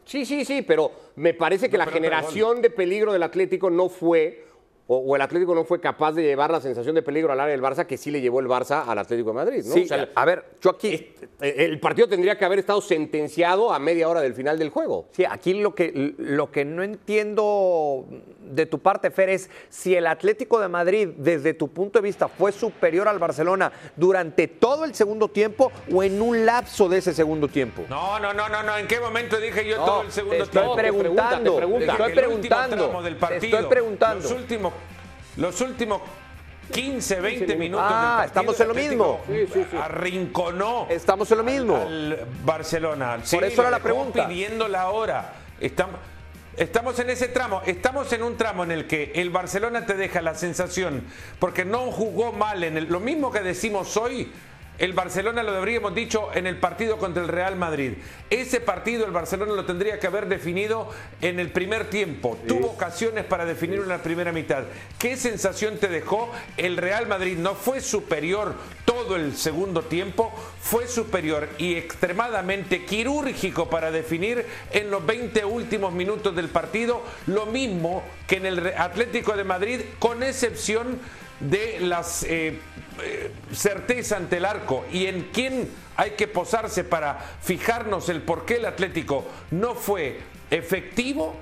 Sí, 0.04 0.26
sí, 0.26 0.44
sí, 0.44 0.62
pero 0.62 0.92
me 1.16 1.34
parece 1.34 1.70
que 1.70 1.78
la 1.78 1.86
de 1.86 1.92
generación 1.92 2.62
de 2.62 2.70
peligro 2.70 3.14
del 3.14 3.24
Atlético 3.24 3.70
no 3.70 3.88
fue 3.90 4.46
o, 4.88 4.98
o 4.98 5.16
el 5.16 5.22
Atlético 5.22 5.54
no 5.54 5.64
fue 5.66 5.80
capaz 5.82 6.14
de 6.14 6.24
llevar 6.24 6.50
la 6.52 6.62
sensación 6.62 6.96
de 6.96 7.02
peligro 7.02 7.32
al 7.34 7.40
área 7.40 7.52
del 7.52 7.62
Barça 7.62 7.86
que 7.86 7.98
sí 7.98 8.10
le 8.12 8.22
llevó 8.22 8.40
el 8.40 8.48
Barça 8.48 8.84
al 8.88 8.98
Atlético 9.00 9.30
de 9.30 9.36
Madrid, 9.36 9.64
¿no? 9.66 9.74
Sí, 9.74 9.84
O 9.84 9.88
sea, 9.88 10.10
a 10.16 10.26
ver, 10.26 10.46
yo 10.62 10.70
aquí... 10.72 11.14
eh, 11.42 11.56
el 11.58 11.80
partido 11.80 12.08
tendría 12.08 12.38
que 12.38 12.46
haber 12.46 12.60
estado 12.60 12.82
sentenciado 12.82 13.74
a 13.74 13.80
media 13.80 14.08
hora 14.10 14.22
del 14.22 14.34
final 14.34 14.58
del 14.58 14.70
juego. 14.70 15.08
Sí, 15.12 15.26
aquí 15.30 15.54
lo 15.56 15.76
que, 15.76 16.14
lo 16.18 16.52
que 16.52 16.64
no 16.66 16.84
entiendo 16.84 18.06
de 18.40 18.66
tu 18.66 18.80
parte, 18.80 19.12
Fer, 19.12 19.30
es 19.30 19.50
si 19.70 19.96
el 19.96 20.08
Atlético 20.08 20.60
de 20.60 20.68
Madrid, 20.70 21.10
desde 21.18 21.54
tu 21.54 21.68
punto 21.68 22.00
de 22.00 22.04
vista, 22.04 22.28
fue 22.30 22.52
superior 22.52 23.08
al 23.08 23.20
Barcelona 23.20 23.72
durante 23.96 24.48
todo 24.48 24.86
el 24.86 24.96
segundo 24.96 25.28
tiempo 25.28 25.72
o 25.94 26.02
en 26.04 26.22
un 26.22 26.46
lapso 26.46 26.88
de 26.88 27.00
ese 27.00 27.14
segundo 27.14 27.48
tiempo. 27.50 27.84
No, 27.90 28.20
no, 28.20 28.34
no, 28.34 28.48
no, 28.48 28.64
no. 28.64 28.78
¿En 28.78 28.88
qué 28.88 29.00
momento 29.02 29.38
dije 29.40 29.68
yo 29.68 29.78
No, 29.78 29.86
todo 29.86 30.02
el 30.04 30.12
segundo 30.12 30.38
te 30.38 30.44
estoy 30.44 30.62
tiempo? 30.62 30.76
preguntando, 30.78 31.52
te 31.52 31.58
pregunta. 31.58 31.92
estoy 31.92 32.14
preguntando, 32.14 33.02
del 33.02 33.14
te 33.16 33.20
partido, 33.20 33.58
estoy 33.58 33.70
preguntando. 33.70 34.24
Los 34.24 34.32
últimos, 34.32 34.74
los 35.38 35.62
últimos 35.62 36.02
15, 36.72 37.22
20 37.22 37.56
minutos. 37.56 37.88
Ah, 37.90 38.18
del 38.22 38.28
estamos 38.28 38.60
en 38.60 38.68
lo 38.68 38.74
el 38.74 38.80
Atlético 38.80 39.22
mismo. 39.28 39.82
Arrinconó 39.82 40.88
Estamos 40.90 41.32
en 41.32 41.38
lo 41.38 41.44
mismo. 41.44 41.76
al 41.78 42.28
Barcelona. 42.44 43.18
Por 43.32 43.44
eso 43.44 43.62
era 43.62 43.72
lo 43.72 43.78
la 43.78 43.84
pregunta. 43.84 44.28
pidiendo 44.28 44.68
la 44.68 44.90
hora. 44.90 45.34
Estamos, 45.60 46.00
estamos 46.56 47.00
en 47.00 47.10
ese 47.10 47.30
tramo. 47.30 47.62
Estamos 47.66 48.12
en 48.14 48.24
un 48.24 48.38
tramo 48.38 48.64
en 48.64 48.72
el 48.72 48.88
que 48.88 49.12
el 49.16 49.30
Barcelona 49.30 49.86
te 49.86 49.96
deja 49.96 50.22
la 50.22 50.36
sensación, 50.36 51.04
porque 51.40 51.66
no 51.66 51.92
jugó 51.92 52.34
mal 52.34 52.64
en 52.64 52.78
el, 52.78 52.86
lo 52.86 53.00
mismo 53.00 53.32
que 53.32 53.42
decimos 53.42 53.96
hoy. 53.98 54.32
El 54.78 54.94
Barcelona 54.94 55.44
lo 55.44 55.56
habríamos 55.56 55.96
dicho 55.96 56.30
en 56.34 56.46
el 56.48 56.58
partido 56.58 56.98
contra 56.98 57.24
el 57.24 57.30
Real 57.30 57.56
Madrid. 57.56 57.94
Ese 58.30 58.62
partido 58.62 59.06
el 59.06 59.12
Barcelona 59.12 59.54
lo 59.54 59.66
tendría 59.66 60.00
que 60.00 60.08
haber 60.08 60.28
definido 60.28 60.92
en 61.22 61.40
el 61.40 61.50
primer 61.52 61.90
tiempo. 61.90 62.38
Tuvo 62.48 62.72
ocasiones 62.72 63.26
para 63.26 63.46
definirlo 63.46 63.84
en 63.84 63.90
la 63.90 64.04
primera 64.04 64.32
mitad. 64.32 64.66
¿Qué 65.00 65.18
sensación 65.18 65.78
te 65.78 65.88
dejó? 65.88 66.32
El 66.58 66.78
Real 66.78 67.08
Madrid 67.08 67.38
no 67.38 67.56
fue 67.56 67.82
superior 67.82 68.54
todo 68.86 68.98
todo 68.98 69.16
el 69.16 69.38
segundo 69.38 69.84
tiempo, 69.84 70.34
fue 70.60 70.88
superior 70.88 71.48
y 71.60 71.76
extremadamente 71.76 72.84
quirúrgico 72.84 73.70
para 73.70 73.92
definir 73.92 74.44
en 74.72 74.90
los 74.90 75.06
20 75.06 75.46
últimos 75.46 75.94
minutos 75.94 76.36
del 76.36 76.50
partido, 76.50 77.04
lo 77.28 77.46
mismo 77.46 78.04
que 78.28 78.38
en 78.38 78.48
el 78.48 78.74
Atlético 78.76 79.38
de 79.38 79.44
Madrid, 79.44 79.82
con 80.00 80.24
excepción 80.24 81.00
de 81.40 81.80
las 81.80 82.24
eh, 82.24 82.60
eh, 83.04 83.32
certeza 83.54 84.18
ante 84.18 84.38
el 84.38 84.46
arco 84.46 84.86
y 84.92 85.06
en 85.08 85.30
quién 85.34 85.70
hay 85.96 86.12
que 86.12 86.28
posarse 86.28 86.84
para 86.84 87.18
fijarnos 87.42 88.10
el 88.10 88.22
por 88.22 88.46
qué 88.46 88.56
el 88.58 88.66
Atlético 88.66 89.26
no 89.52 89.76
fue 89.76 90.20
efectivo, 90.52 91.36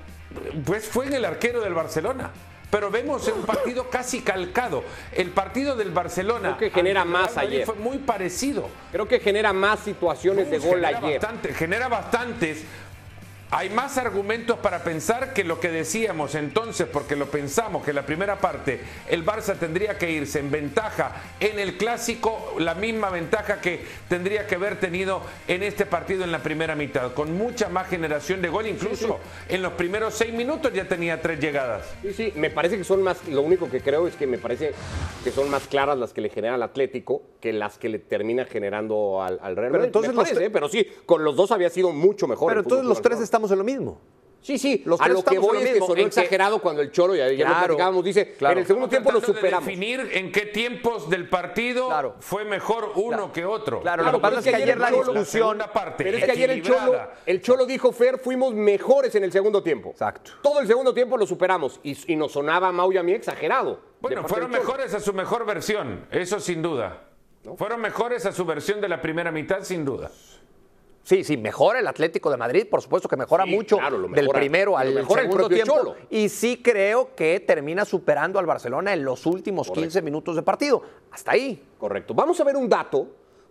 pues 0.64 0.86
fue 0.88 1.06
en 1.06 1.14
el 1.14 1.24
arquero 1.24 1.60
del 1.60 1.74
Barcelona. 1.74 2.30
Pero 2.68 2.90
vemos 2.90 3.28
un 3.28 3.42
partido 3.46 3.88
casi 3.90 4.22
calcado. 4.22 4.82
El 5.12 5.30
partido 5.30 5.76
del 5.76 5.92
Barcelona 5.92 6.56
Creo 6.58 6.70
que 6.70 6.74
genera 6.74 7.04
más 7.04 7.36
ayer. 7.38 7.64
fue 7.64 7.76
muy 7.76 7.98
parecido. 7.98 8.68
Creo 8.90 9.06
que 9.06 9.20
genera 9.20 9.52
más 9.52 9.80
situaciones 9.80 10.50
de 10.50 10.58
gol 10.58 10.80
genera 10.80 10.98
ayer. 10.98 11.20
bastante- 11.20 11.54
genera 11.54 11.86
bastantes. 11.88 12.64
Hay 13.52 13.70
más 13.70 13.96
argumentos 13.96 14.58
para 14.58 14.82
pensar 14.82 15.32
que 15.32 15.44
lo 15.44 15.60
que 15.60 15.68
decíamos 15.68 16.34
entonces, 16.34 16.88
porque 16.92 17.14
lo 17.14 17.26
pensamos 17.26 17.84
que 17.84 17.92
la 17.92 18.04
primera 18.04 18.40
parte 18.40 18.80
el 19.08 19.24
Barça 19.24 19.56
tendría 19.56 19.96
que 19.98 20.10
irse 20.10 20.40
en 20.40 20.50
ventaja 20.50 21.22
en 21.38 21.60
el 21.60 21.76
clásico, 21.76 22.56
la 22.58 22.74
misma 22.74 23.08
ventaja 23.10 23.60
que 23.60 23.84
tendría 24.08 24.48
que 24.48 24.56
haber 24.56 24.80
tenido 24.80 25.22
en 25.46 25.62
este 25.62 25.86
partido 25.86 26.24
en 26.24 26.32
la 26.32 26.40
primera 26.42 26.74
mitad, 26.74 27.12
con 27.14 27.36
mucha 27.38 27.68
más 27.68 27.86
generación 27.88 28.42
de 28.42 28.48
gol, 28.48 28.66
incluso 28.66 29.20
en 29.48 29.62
los 29.62 29.74
primeros 29.74 30.14
seis 30.14 30.34
minutos 30.34 30.72
ya 30.72 30.88
tenía 30.88 31.22
tres 31.22 31.38
llegadas. 31.38 31.86
Sí, 32.02 32.12
sí, 32.14 32.32
me 32.34 32.50
parece 32.50 32.76
que 32.76 32.82
son 32.84 33.00
más, 33.02 33.28
lo 33.28 33.42
único 33.42 33.70
que 33.70 33.80
creo 33.80 34.08
es 34.08 34.16
que 34.16 34.26
me 34.26 34.38
parece 34.38 34.72
que 35.22 35.30
son 35.30 35.48
más 35.50 35.68
claras 35.68 35.96
las 35.96 36.12
que 36.12 36.20
le 36.20 36.30
genera 36.30 36.56
al 36.56 36.62
Atlético 36.64 37.22
que 37.40 37.52
las 37.52 37.78
que 37.78 37.88
le 37.88 38.00
termina 38.00 38.44
generando 38.44 39.22
al, 39.22 39.38
al 39.40 39.54
Real 39.54 39.70
Pero 39.70 39.84
entonces 39.84 40.10
Me 40.10 40.16
los 40.16 40.24
parece, 40.24 40.40
tre- 40.42 40.46
¿eh? 40.48 40.50
pero 40.50 40.68
sí, 40.68 40.84
con 41.06 41.22
los 41.22 41.36
dos 41.36 41.52
había 41.52 41.70
sido 41.70 41.92
mucho 41.92 42.26
mejor. 42.26 42.48
Pero 42.48 42.62
entonces 42.62 42.84
los 42.84 42.98
tres 43.00 43.12
Barcelona. 43.18 43.24
Estamos 43.46 43.52
en 43.52 43.58
lo 43.58 43.64
mismo. 43.64 44.00
Sí, 44.42 44.58
sí, 44.58 44.82
Los 44.86 45.00
a 45.00 45.08
lo 45.08 45.24
que 45.24 45.40
voy 45.40 45.54
lo 45.54 45.58
es 45.58 45.66
que 45.66 45.72
mismo, 45.72 45.86
sonó 45.88 45.98
en 45.98 46.04
que- 46.04 46.20
exagerado 46.20 46.60
cuando 46.60 46.80
el 46.80 46.92
Cholo, 46.92 47.16
ya, 47.16 47.24
ya 47.32 47.46
lo 47.48 47.50
Claro, 47.50 47.66
platicábamos, 47.66 48.04
dice, 48.04 48.34
claro. 48.34 48.52
en 48.52 48.58
el 48.60 48.66
segundo 48.66 48.88
tiempo 48.88 49.10
lo 49.10 49.18
de 49.18 49.26
superamos. 49.26 49.64
definir 49.66 50.08
en 50.12 50.30
qué 50.30 50.42
tiempos 50.42 51.10
del 51.10 51.28
partido 51.28 52.14
fue 52.20 52.44
mejor 52.44 52.92
uno 52.94 53.32
que 53.32 53.44
otro. 53.44 53.80
Claro, 53.80 54.04
Claro, 54.04 54.18
lo 54.18 54.18
que 54.18 54.22
pasa 54.22 54.38
es 54.38 54.44
que 54.56 54.62
ayer 54.62 54.78
la 54.78 54.88
el 54.88 54.94
Cholo- 54.94 55.12
discusión... 55.14 55.58
parte, 55.74 56.04
Pero 56.04 56.18
es 56.18 56.24
que 56.24 56.30
ayer 56.30 56.50
el 56.50 56.62
Cholo, 56.62 56.94
el 57.26 57.42
Cholo 57.42 57.66
dijo, 57.66 57.90
Fer, 57.90 58.18
fuimos 58.20 58.54
mejores 58.54 59.12
en 59.16 59.24
el 59.24 59.32
segundo 59.32 59.64
tiempo. 59.64 59.90
Exacto. 59.90 60.30
Todo 60.42 60.60
el 60.60 60.68
segundo 60.68 60.94
tiempo 60.94 61.16
lo 61.18 61.26
superamos 61.26 61.80
y, 61.82 62.12
y 62.12 62.14
nos 62.14 62.30
sonaba 62.30 62.68
a 62.68 62.72
Mau 62.72 62.92
y 62.92 62.98
a 62.98 63.02
mí 63.02 63.12
exagerado. 63.14 63.80
Bueno, 64.00 64.28
fueron 64.28 64.52
mejores 64.52 64.94
a 64.94 65.00
su 65.00 65.12
mejor 65.12 65.44
versión, 65.44 66.06
eso 66.12 66.38
sin 66.38 66.62
duda. 66.62 67.02
Fueron 67.56 67.80
mejores 67.80 68.26
a 68.26 68.32
su 68.32 68.44
versión 68.44 68.80
de 68.80 68.88
la 68.88 69.00
primera 69.02 69.32
mitad, 69.32 69.62
sin 69.62 69.84
duda. 69.84 70.10
Sí, 71.06 71.22
sí, 71.22 71.36
mejora 71.36 71.78
el 71.78 71.86
Atlético 71.86 72.32
de 72.32 72.36
Madrid, 72.36 72.66
por 72.68 72.82
supuesto 72.82 73.08
que 73.08 73.16
mejora 73.16 73.44
Sí, 73.44 73.50
mucho 73.50 73.78
claro, 73.78 74.08
del 74.08 74.28
primero 74.28 74.76
al 74.76 74.92
mejora 74.92 75.22
el 75.22 75.28
segundo 75.28 75.46
propio 75.46 75.56
tiempo. 75.64 75.74
Cholo. 75.76 75.96
Y 76.10 76.28
sí 76.28 76.60
creo 76.60 77.14
que 77.14 77.38
termina 77.38 77.84
superando 77.84 78.40
al 78.40 78.46
Barcelona 78.46 78.92
en 78.92 79.04
los 79.04 79.24
últimos 79.24 79.70
15 79.70 80.02
minutos 80.02 80.34
de 80.34 80.42
partido. 80.42 80.82
Hasta 81.12 81.30
ahí. 81.30 81.62
Correcto. 81.78 82.12
Vamos 82.12 82.40
a 82.40 82.44
ver 82.44 82.56
un 82.56 82.68
dato, 82.68 83.06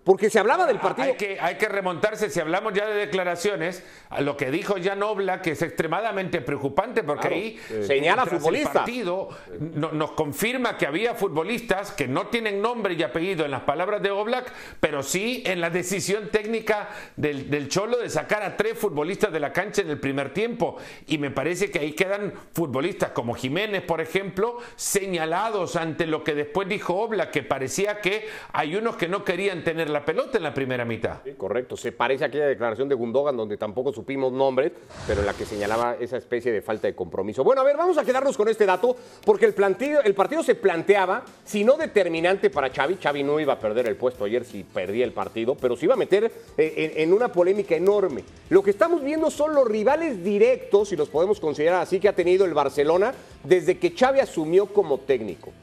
porque 0.06 0.30
se 0.30 0.40
hablaba 0.40 0.66
del 0.66 0.80
partido. 0.80 1.08
Hay 1.10 1.16
que, 1.18 1.38
hay 1.42 1.56
que 1.56 1.68
remontarse, 1.68 2.30
si 2.30 2.40
hablamos 2.40 2.72
ya 2.74 2.86
de 2.86 2.94
declaraciones, 2.94 3.84
a 4.10 4.22
lo 4.22 4.38
que 4.38 4.52
dijo 4.52 4.76
Jan 4.82 5.04
Oblak, 5.04 5.42
que 5.42 5.52
es 5.52 5.62
extremadamente 5.62 6.40
preocupante, 6.42 7.04
porque 7.04 7.22
Claro, 7.28 7.36
ahí 7.36 7.60
sí. 7.68 7.84
Señala 7.86 8.24
tras 8.24 8.46
el 8.46 8.62
partido 8.64 9.30
no- 9.60 9.92
nos 9.92 10.12
confirma 10.12 10.78
que 10.78 10.86
había 10.86 11.16
futbolistas 11.16 11.92
que 11.92 12.08
no 12.08 12.28
tienen 12.28 12.62
nombre 12.62 12.94
y 12.94 13.02
apellido 13.04 13.44
en 13.46 13.52
las 13.52 13.62
palabras 13.62 14.02
de 14.02 14.12
Oblak, 14.12 14.54
pero 14.80 15.02
sí 15.04 15.42
en 15.46 15.60
la 15.60 15.70
decisión 15.72 16.30
técnica 16.30 16.90
del, 17.16 17.50
del 17.50 17.68
Cholo 17.68 17.98
de 17.98 18.10
sacar 18.10 18.44
a 18.44 18.56
tres 18.56 18.78
futbolistas 18.78 19.34
de 19.34 19.40
la 19.40 19.52
cancha 19.52 19.82
en 19.82 19.90
el 19.90 20.00
primer 20.00 20.32
tiempo. 20.34 20.78
Y 21.08 21.18
me 21.18 21.32
parece 21.32 21.72
que 21.72 21.80
ahí 21.80 21.94
quedan 21.94 22.32
futbolistas 22.54 23.10
como 23.10 23.34
Jiménez, 23.34 23.82
por 23.82 24.02
ejemplo, 24.02 24.58
señalados 24.76 25.76
ante 25.76 26.06
lo 26.06 26.24
que 26.24 26.36
después 26.36 26.68
dijo 26.68 26.96
Oblak, 26.96 27.32
que 27.32 27.42
parecía 27.44 28.02
que 28.02 28.28
hay 28.54 28.76
unos 28.76 28.96
que 28.98 29.08
no 29.08 29.24
querían 29.24 29.64
tener 29.64 29.90
la 29.96 30.04
pelota 30.04 30.38
en 30.38 30.44
la 30.44 30.54
primera 30.54 30.84
mitad. 30.84 31.20
Correcto, 31.38 31.78
se 31.78 31.94
parece 31.94 32.26
a 32.26 32.28
aquella 32.28 32.48
declaración 32.48 32.90
de 32.90 32.96
Gundogan 32.96 33.38
donde 33.38 33.56
tampoco 33.56 33.94
supimos 33.94 34.30
nombres, 34.34 34.74
pero 35.08 35.22
en 35.22 35.26
la 35.26 35.34
que 35.34 35.46
señalaba 35.46 35.96
esa 35.98 36.18
especie 36.18 36.52
de 36.52 36.62
falta 36.62 36.88
de 36.88 36.94
compromiso. 36.94 37.46
Bueno, 37.46 37.62
a 37.62 37.64
ver, 37.64 37.78
vamos 37.78 37.98
a 37.98 38.04
quedarnos 38.04 38.36
con 38.36 38.50
este 38.50 38.66
dato, 38.66 38.98
porque 39.24 39.46
el, 39.46 39.56
el 40.04 40.14
partido 40.14 40.44
se 40.44 40.56
planteaba, 40.56 41.24
si 41.46 41.64
no 41.64 41.78
determinante 41.78 42.50
para 42.50 42.72
Xavi, 42.72 42.98
Xavi 43.02 43.24
no 43.24 43.40
iba 43.40 43.54
a 43.54 43.60
perder 43.60 43.88
el 43.88 43.96
puesto 43.96 44.26
ayer 44.26 44.44
si 44.44 44.66
perdía 44.66 45.06
el 45.06 45.14
partido, 45.14 45.56
pero 45.56 45.78
se 45.78 45.86
iba 45.86 45.94
a 45.94 45.98
meter 45.98 46.30
eh, 46.58 46.92
en, 46.98 47.02
en 47.02 47.14
una 47.14 47.32
polémica 47.32 47.74
enorme. 47.74 48.26
Lo 48.50 48.62
que 48.62 48.72
estamos 48.72 49.02
viendo 49.02 49.32
son 49.32 49.56
los 49.56 49.66
rivales 49.66 50.22
directos, 50.22 50.90
si 50.90 50.98
los 50.98 51.08
podemos 51.08 51.40
considerar 51.40 51.82
así, 51.82 52.02
que 52.02 52.10
ha 52.10 52.14
tenido 52.14 52.44
el 52.44 52.54
Barcelona 52.54 53.14
desde 53.46 53.78
que 53.78 53.92
Xavi 53.92 54.20
asumió 54.20 54.66
como 54.66 55.00
técnico 55.00 55.54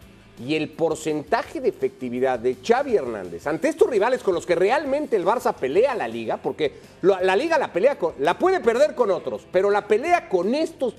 y 0.44 0.56
el 0.56 0.70
porcentaje 0.70 1.60
de 1.60 1.68
efectividad 1.68 2.38
de 2.38 2.56
Xavi 2.62 2.96
Hernández 2.96 3.46
ante 3.46 3.68
estos 3.68 3.88
rivales 3.88 4.22
con 4.22 4.34
los 4.34 4.44
que 4.44 4.54
realmente 4.54 5.14
el 5.14 5.24
Barça 5.24 5.54
pelea 5.54 5.94
la 5.94 6.08
liga, 6.08 6.36
porque 6.36 6.72
la 7.02 7.36
liga 7.36 7.58
la 7.58 7.72
pelea 7.72 7.98
con, 7.98 8.14
la 8.18 8.38
puede 8.38 8.60
perder 8.60 8.94
con 8.94 9.10
otros, 9.10 9.46
pero 9.52 9.70
la 9.70 9.86
pelea 9.86 10.28
con 10.28 10.54
estos 10.54 10.94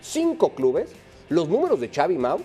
cinco 0.00 0.54
clubes, 0.54 0.90
los 1.28 1.48
números 1.48 1.80
de 1.80 1.88
Xavi 1.88 2.18
Mau 2.18 2.40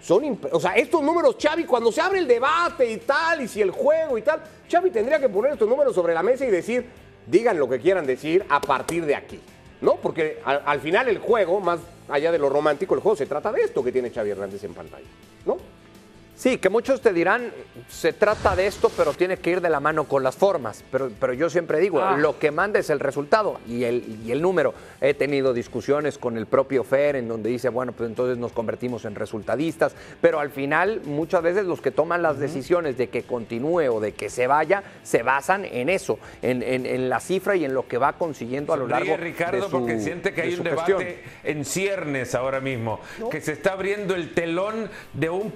son, 0.00 0.38
o 0.50 0.60
sea, 0.60 0.74
estos 0.74 1.02
números 1.02 1.36
Xavi 1.40 1.64
cuando 1.64 1.90
se 1.90 2.00
abre 2.00 2.20
el 2.20 2.28
debate 2.28 2.90
y 2.90 2.98
tal 2.98 3.42
y 3.42 3.48
si 3.48 3.60
el 3.60 3.70
juego 3.70 4.18
y 4.18 4.22
tal, 4.22 4.42
Xavi 4.70 4.90
tendría 4.90 5.18
que 5.18 5.28
poner 5.28 5.52
estos 5.52 5.68
números 5.68 5.94
sobre 5.94 6.14
la 6.14 6.22
mesa 6.22 6.44
y 6.44 6.50
decir, 6.50 6.86
digan 7.26 7.58
lo 7.58 7.68
que 7.68 7.80
quieran 7.80 8.06
decir 8.06 8.44
a 8.48 8.60
partir 8.60 9.04
de 9.04 9.16
aquí. 9.16 9.40
¿No? 9.80 9.96
Porque 9.96 10.40
al, 10.44 10.62
al 10.64 10.80
final 10.80 11.08
el 11.08 11.18
juego, 11.18 11.58
más 11.58 11.80
allá 12.08 12.30
de 12.30 12.38
lo 12.38 12.48
romántico, 12.48 12.94
el 12.94 13.00
juego 13.00 13.16
se 13.16 13.26
trata 13.26 13.50
de 13.50 13.62
esto 13.62 13.82
que 13.82 13.90
tiene 13.90 14.10
Xavi 14.10 14.30
Hernández 14.30 14.62
en 14.62 14.74
pantalla. 14.74 15.06
¿No? 15.44 15.56
Sí, 16.42 16.58
que 16.58 16.68
muchos 16.70 17.00
te 17.00 17.12
dirán, 17.12 17.52
se 17.88 18.12
trata 18.12 18.56
de 18.56 18.66
esto, 18.66 18.90
pero 18.96 19.12
tiene 19.12 19.36
que 19.36 19.50
ir 19.50 19.60
de 19.60 19.70
la 19.70 19.78
mano 19.78 20.08
con 20.08 20.24
las 20.24 20.34
formas. 20.34 20.82
Pero, 20.90 21.08
pero 21.20 21.32
yo 21.34 21.48
siempre 21.48 21.78
digo, 21.78 22.00
Ah. 22.02 22.16
lo 22.18 22.36
que 22.40 22.50
manda 22.50 22.80
es 22.80 22.90
el 22.90 22.98
resultado 22.98 23.60
y 23.68 23.84
el, 23.84 24.18
y 24.26 24.32
el 24.32 24.42
número. 24.42 24.74
He 25.00 25.14
tenido 25.14 25.54
discusiones 25.54 26.18
con 26.18 26.36
el 26.36 26.46
propio 26.46 26.82
Fer 26.82 27.14
en 27.14 27.28
donde 27.28 27.48
dice, 27.48 27.68
bueno, 27.68 27.92
pues 27.92 28.10
entonces 28.10 28.38
nos 28.38 28.50
convertimos 28.50 29.04
en 29.04 29.14
resultadistas. 29.14 29.94
Pero 30.20 30.40
al 30.40 30.50
final, 30.50 31.02
muchas 31.04 31.42
veces 31.44 31.64
los 31.64 31.80
que 31.80 31.92
toman 31.92 32.22
las 32.22 32.40
decisiones 32.40 32.98
de 32.98 33.08
que 33.08 33.22
continúe 33.22 33.88
o 33.94 34.00
de 34.00 34.10
que 34.10 34.28
se 34.28 34.48
vaya, 34.48 34.82
se 35.04 35.22
basan 35.22 35.64
en 35.64 35.88
eso, 35.90 36.18
en, 36.42 36.64
en- 36.64 36.86
en 36.86 37.08
la 37.08 37.20
cifra 37.20 37.54
y 37.54 37.64
en 37.66 37.72
lo 37.72 37.86
que 37.86 37.98
va 37.98 38.14
consiguiendo 38.14 38.72
a 38.72 38.76
lo 38.76 38.88
largo 38.88 39.16
Ricardo 39.16 39.58
de 39.58 39.62
su, 39.66 39.70
porque 39.70 40.00
siente 40.00 40.34
que 40.34 40.42
hay 40.42 40.54
un 40.54 40.64
debate 40.64 40.92
gestión. 40.92 41.14
en 41.44 41.64
ciernes 41.64 42.34
ahora 42.34 42.58
mismo, 42.60 42.98
que 43.30 43.40
se 43.40 43.52
está 43.52 43.74
abriendo 43.74 44.16
el 44.16 44.34
telón 44.34 44.90
de 45.12 45.30
un 45.30 45.52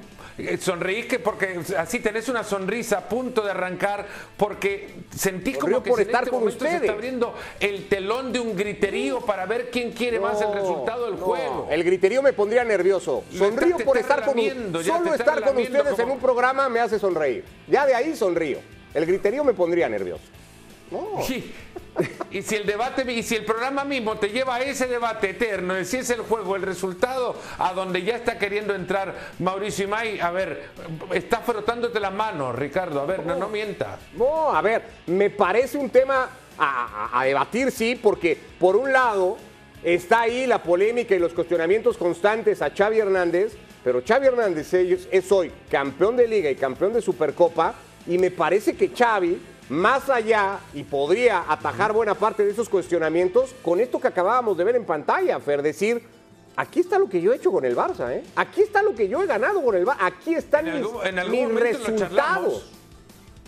sonreís 0.60 1.06
que 1.06 1.18
porque 1.18 1.60
así 1.78 2.00
tenés 2.00 2.28
una 2.28 2.44
sonrisa 2.44 2.98
a 2.98 3.08
punto 3.08 3.42
de 3.42 3.50
arrancar 3.50 4.06
porque 4.36 4.94
sentís 5.14 5.56
como 5.56 5.82
que 5.82 5.90
por 5.90 6.00
en 6.00 6.06
estar 6.06 6.22
este 6.24 6.30
con 6.30 6.40
momento 6.40 6.58
se 6.60 6.66
ustedes. 6.66 6.82
está 6.82 6.92
abriendo 6.92 7.34
el 7.60 7.88
telón 7.88 8.32
de 8.32 8.40
un 8.40 8.54
griterío 8.56 9.20
para 9.20 9.46
ver 9.46 9.70
quién 9.70 9.92
quiere 9.92 10.20
más 10.20 10.40
el 10.42 10.52
resultado 10.52 11.06
del 11.06 11.18
no. 11.18 11.24
juego. 11.24 11.68
El 11.70 11.84
griterío 11.84 12.22
me 12.22 12.32
pondría 12.32 12.64
nervioso. 12.64 13.24
Sonrío 13.32 13.78
por 13.78 13.96
estar 13.96 14.24
con 14.24 14.36
ya 14.36 14.54
Solo 14.82 15.14
estar 15.14 15.42
con 15.42 15.56
ustedes 15.56 15.98
en 15.98 16.10
un 16.10 16.18
programa 16.18 16.68
me 16.68 16.80
hace 16.80 16.98
sonreír. 16.98 17.44
Ya 17.66 17.86
de 17.86 17.94
ahí 17.94 18.14
sonrío. 18.14 18.58
El 18.92 19.06
griterío 19.06 19.44
me 19.44 19.54
pondría 19.54 19.88
nervioso. 19.88 20.24
No. 20.90 21.20
Y, 21.28 21.52
y 22.30 22.42
si 22.42 22.56
el 22.56 22.66
debate 22.66 23.10
y 23.10 23.22
si 23.22 23.36
el 23.36 23.44
programa 23.44 23.84
mismo 23.84 24.16
te 24.16 24.28
lleva 24.28 24.56
a 24.56 24.62
ese 24.62 24.86
debate 24.86 25.30
eterno 25.30 25.74
de 25.74 25.84
si 25.84 25.98
es 25.98 26.10
el 26.10 26.20
juego 26.20 26.56
el 26.56 26.62
resultado 26.62 27.36
a 27.58 27.72
donde 27.72 28.02
ya 28.02 28.16
está 28.16 28.38
queriendo 28.38 28.74
entrar 28.74 29.14
Mauricio 29.38 29.84
Imay, 29.84 30.20
a 30.20 30.30
ver, 30.30 30.68
está 31.12 31.40
frotándote 31.40 32.00
las 32.00 32.12
manos, 32.12 32.54
Ricardo, 32.54 33.00
a 33.00 33.06
ver, 33.06 33.24
no, 33.24 33.48
mientas. 33.48 33.98
No, 34.14 34.54
a 34.54 34.60
ver, 34.60 34.82
me 35.06 35.30
parece 35.30 35.78
un 35.78 35.90
tema 35.90 36.28
a 36.58 37.22
debatir, 37.24 37.70
sí, 37.70 37.98
porque 38.00 38.38
por 38.58 38.76
un 38.76 38.92
lado 38.92 39.36
está 39.82 40.22
ahí 40.22 40.46
la 40.46 40.62
polémica 40.62 41.14
y 41.14 41.18
los 41.18 41.32
cuestionamientos 41.32 41.96
constantes 41.96 42.60
a 42.60 42.70
Xavi 42.70 42.98
Hernández, 42.98 43.56
pero 43.84 44.02
Xavi 44.06 44.26
Hernández 44.26 44.74
es, 44.74 45.08
es 45.10 45.32
hoy 45.32 45.52
campeón 45.70 46.16
de 46.16 46.26
liga 46.26 46.50
y 46.50 46.56
campeón 46.56 46.92
de 46.92 47.00
Supercopa, 47.00 47.74
y 48.06 48.18
me 48.18 48.30
parece 48.30 48.74
que 48.76 48.88
Xavi, 48.88 49.40
más 49.68 50.08
allá, 50.10 50.58
y 50.74 50.82
podría 50.84 51.44
atajar 51.48 51.92
buena 51.92 52.14
parte 52.14 52.44
de 52.44 52.52
esos 52.52 52.68
cuestionamientos 52.68 53.54
con 53.62 53.80
esto 53.80 54.00
que 54.00 54.08
acabábamos 54.08 54.56
de 54.56 54.64
ver 54.64 54.76
en 54.76 54.84
pantalla, 54.84 55.38
Fer, 55.40 55.62
decir... 55.62 56.14
Aquí 56.58 56.80
está 56.80 56.98
lo 56.98 57.06
que 57.06 57.20
yo 57.20 57.34
he 57.34 57.36
hecho 57.36 57.52
con 57.52 57.66
el 57.66 57.76
Barça, 57.76 58.10
¿eh? 58.14 58.24
Aquí 58.34 58.62
está 58.62 58.82
lo 58.82 58.94
que 58.94 59.08
yo 59.10 59.22
he 59.22 59.26
ganado 59.26 59.62
con 59.62 59.74
el 59.74 59.84
Barça. 59.84 59.98
Aquí 60.00 60.34
están 60.34 60.66
En 60.66 60.76
mis, 60.76 60.82
algún- 60.86 61.06
en 61.06 61.18
algún 61.18 61.32
mis 61.32 61.48
momento 61.52 61.78
lo 61.80 61.84
resultados. 61.84 62.70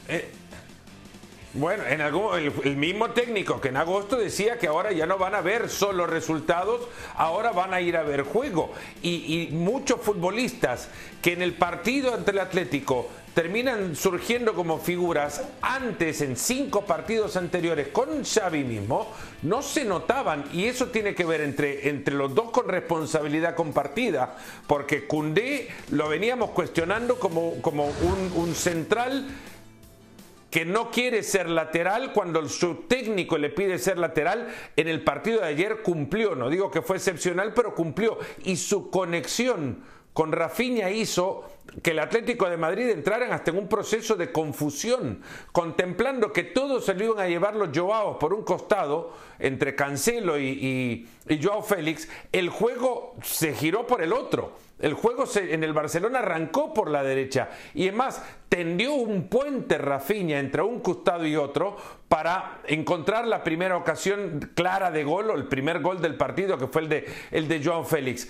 Eh, 0.09 0.31
Bueno, 1.55 1.85
en 1.87 2.03
algún, 2.03 2.39
el, 2.39 2.53
el 2.65 2.77
mismo 2.77 3.09
técnico 3.13 3.63
que 3.63 3.69
en 3.69 3.79
agosto 3.79 4.17
decía 4.17 4.59
que 4.59 4.67
ahora 4.67 4.93
ya 4.93 5.07
no 5.07 5.17
van 5.17 5.35
a 5.35 5.41
ver 5.41 5.71
solo 5.71 6.07
resultados, 6.07 6.83
ahora 7.17 7.53
van 7.53 7.73
a 7.73 7.81
ir 7.81 7.97
a 7.97 8.03
ver 8.03 8.25
juego. 8.25 8.73
Y, 9.01 9.49
y 9.49 9.55
muchos 9.55 10.03
futbolistas 10.03 10.89
que 11.23 11.33
en 11.33 11.41
el 11.41 11.55
partido 11.55 12.13
ante 12.13 12.33
el 12.33 12.41
Atlético 12.41 13.09
terminan 13.39 13.95
surgiendo 13.95 14.53
como 14.53 14.81
figuras. 14.81 15.45
Antes 15.63 16.23
en 16.23 16.37
cinco 16.37 16.85
partidos 16.85 17.37
anteriores 17.37 17.87
con 17.87 18.25
Xavi 18.25 18.65
mismo, 18.65 19.13
no 19.43 19.63
se 19.63 19.85
notaban. 19.85 20.47
Y 20.53 20.65
eso 20.65 20.89
tiene 20.89 21.15
que 21.15 21.25
ver 21.25 21.43
entre, 21.43 21.89
entre 21.89 22.15
los 22.15 22.35
dos 22.35 22.51
con 22.51 22.67
responsabilidad 22.67 23.55
compartida, 23.55 24.37
porque 24.67 25.07
Cundé 25.07 25.69
lo 25.93 26.09
veníamos 26.09 26.51
cuestionando 26.51 27.21
como, 27.21 27.63
como 27.63 27.85
un, 27.87 28.33
un 28.35 28.57
central 28.57 29.29
que 30.51 30.65
no 30.65 30.91
quiere 30.91 31.23
ser 31.23 31.49
lateral 31.49 32.13
cuando 32.13 32.49
su 32.49 32.87
técnico 32.89 33.39
le 33.39 33.51
pide 33.51 33.79
ser 33.79 33.99
lateral, 33.99 34.49
en 34.75 34.89
el 34.89 35.05
partido 35.05 35.43
de 35.43 35.47
ayer 35.47 35.83
cumplió, 35.83 36.35
no 36.35 36.51
digo 36.51 36.73
que 36.73 36.83
fue 36.83 36.97
excepcional, 36.97 37.55
pero 37.55 37.77
cumplió. 37.77 38.19
Y 38.43 38.57
su 38.57 38.91
conexión 38.91 39.79
con 40.19 40.33
Rafinha 40.33 40.91
hizo 40.91 41.45
que 41.81 41.93
el 41.93 42.01
Atlético 42.01 42.51
de 42.51 42.57
Madrid 42.57 42.89
entrara 42.89 43.33
hasta 43.33 43.53
en 43.53 43.59
un 43.59 43.69
proceso 43.69 44.17
de 44.17 44.33
confusión, 44.33 45.23
contemplando 45.53 46.33
que 46.33 46.43
todos 46.43 46.87
se 46.87 46.95
lo 46.95 47.05
iban 47.05 47.21
a 47.21 47.29
llevar 47.29 47.55
los 47.55 47.69
Joaos 47.73 48.17
por 48.17 48.35
un 48.35 48.43
costado, 48.43 49.13
entre 49.39 49.77
Cancelo 49.77 50.37
y, 50.37 51.07
Joao 51.41 51.63
Félix, 51.63 52.09
el 52.33 52.49
juego 52.49 53.15
se 53.23 53.55
giró 53.55 53.87
por 53.87 54.03
el 54.03 54.13
otro. 54.13 54.67
El 54.81 54.95
juego 54.95 55.25
en 55.37 55.63
el 55.65 55.73
Barcelona 55.73 56.21
arrancó 56.21 56.73
por 56.73 56.89
la 56.89 57.03
derecha 57.03 57.51
y 57.75 57.89
es 57.89 57.95
más, 57.95 58.23
tendió 58.49 58.95
un 58.95 59.29
puente 59.29 59.77
Rafinha 59.77 60.39
entre 60.39 60.63
un 60.63 60.81
costado 60.81 61.27
y 61.27 61.35
otro 61.35 61.77
para 62.09 62.61
encontrar 62.65 63.27
la 63.27 63.43
primera 63.43 63.77
ocasión 63.77 64.53
clara 64.55 64.93
de 64.93 65.03
gol 65.03 65.31
o 65.31 65.35
el 65.35 65.49
primer 65.49 65.81
gol 65.81 66.01
del 66.01 66.15
partido 66.17 66.59
que 66.59 66.69
fue 66.69 66.83
el 66.83 66.89
de, 66.89 67.07
el 67.33 67.49
de 67.49 67.63
Joao 67.63 67.83
Félix 67.83 68.29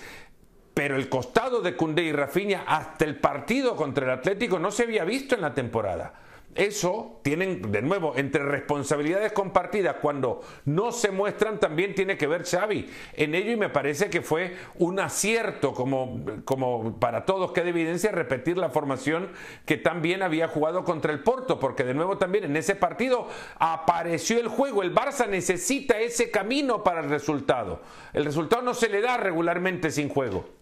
pero 0.79 0.95
el 0.95 1.09
costado 1.09 1.59
de 1.59 1.75
Cundé 1.75 2.03
y 2.03 2.13
Rafinha 2.13 2.63
hasta 2.65 3.03
el 3.03 3.17
partido 3.17 3.75
contra 3.75 4.05
el 4.05 4.11
Atlético 4.11 4.59
no 4.59 4.71
se 4.71 4.83
había 4.83 5.03
visto 5.03 5.35
en 5.35 5.41
la 5.41 5.53
temporada. 5.53 6.13
Eso 6.55 7.19
tienen, 7.21 7.69
de 7.69 7.81
nuevo, 7.81 8.13
entre 8.15 8.43
responsabilidades 8.43 9.33
compartidas, 9.33 9.97
cuando 10.01 10.39
no 10.63 10.93
se 10.93 11.11
muestran, 11.11 11.59
también 11.59 11.95
tiene 11.95 12.17
que 12.17 12.27
ver 12.27 12.45
Xavi 12.45 12.89
en 13.11 13.35
ello 13.35 13.51
y 13.51 13.57
me 13.57 13.67
parece 13.67 14.09
que 14.09 14.21
fue 14.21 14.55
un 14.75 15.01
acierto, 15.01 15.73
como, 15.73 16.21
como 16.45 16.97
para 16.97 17.25
todos 17.25 17.51
queda 17.51 17.67
evidencia, 17.67 18.13
repetir 18.13 18.57
la 18.57 18.69
formación 18.69 19.33
que 19.65 19.75
también 19.75 20.23
había 20.23 20.47
jugado 20.47 20.85
contra 20.85 21.11
el 21.11 21.19
Porto, 21.19 21.59
porque 21.59 21.83
de 21.83 21.93
nuevo 21.93 22.17
también 22.17 22.45
en 22.45 22.55
ese 22.55 22.75
partido 22.75 23.27
apareció 23.57 24.39
el 24.39 24.47
juego, 24.47 24.81
el 24.81 24.95
Barça 24.95 25.27
necesita 25.27 25.99
ese 25.99 26.31
camino 26.31 26.85
para 26.85 27.01
el 27.01 27.09
resultado. 27.09 27.81
El 28.13 28.23
resultado 28.23 28.61
no 28.61 28.73
se 28.73 28.87
le 28.87 29.01
da 29.01 29.17
regularmente 29.17 29.91
sin 29.91 30.07
juego. 30.07 30.58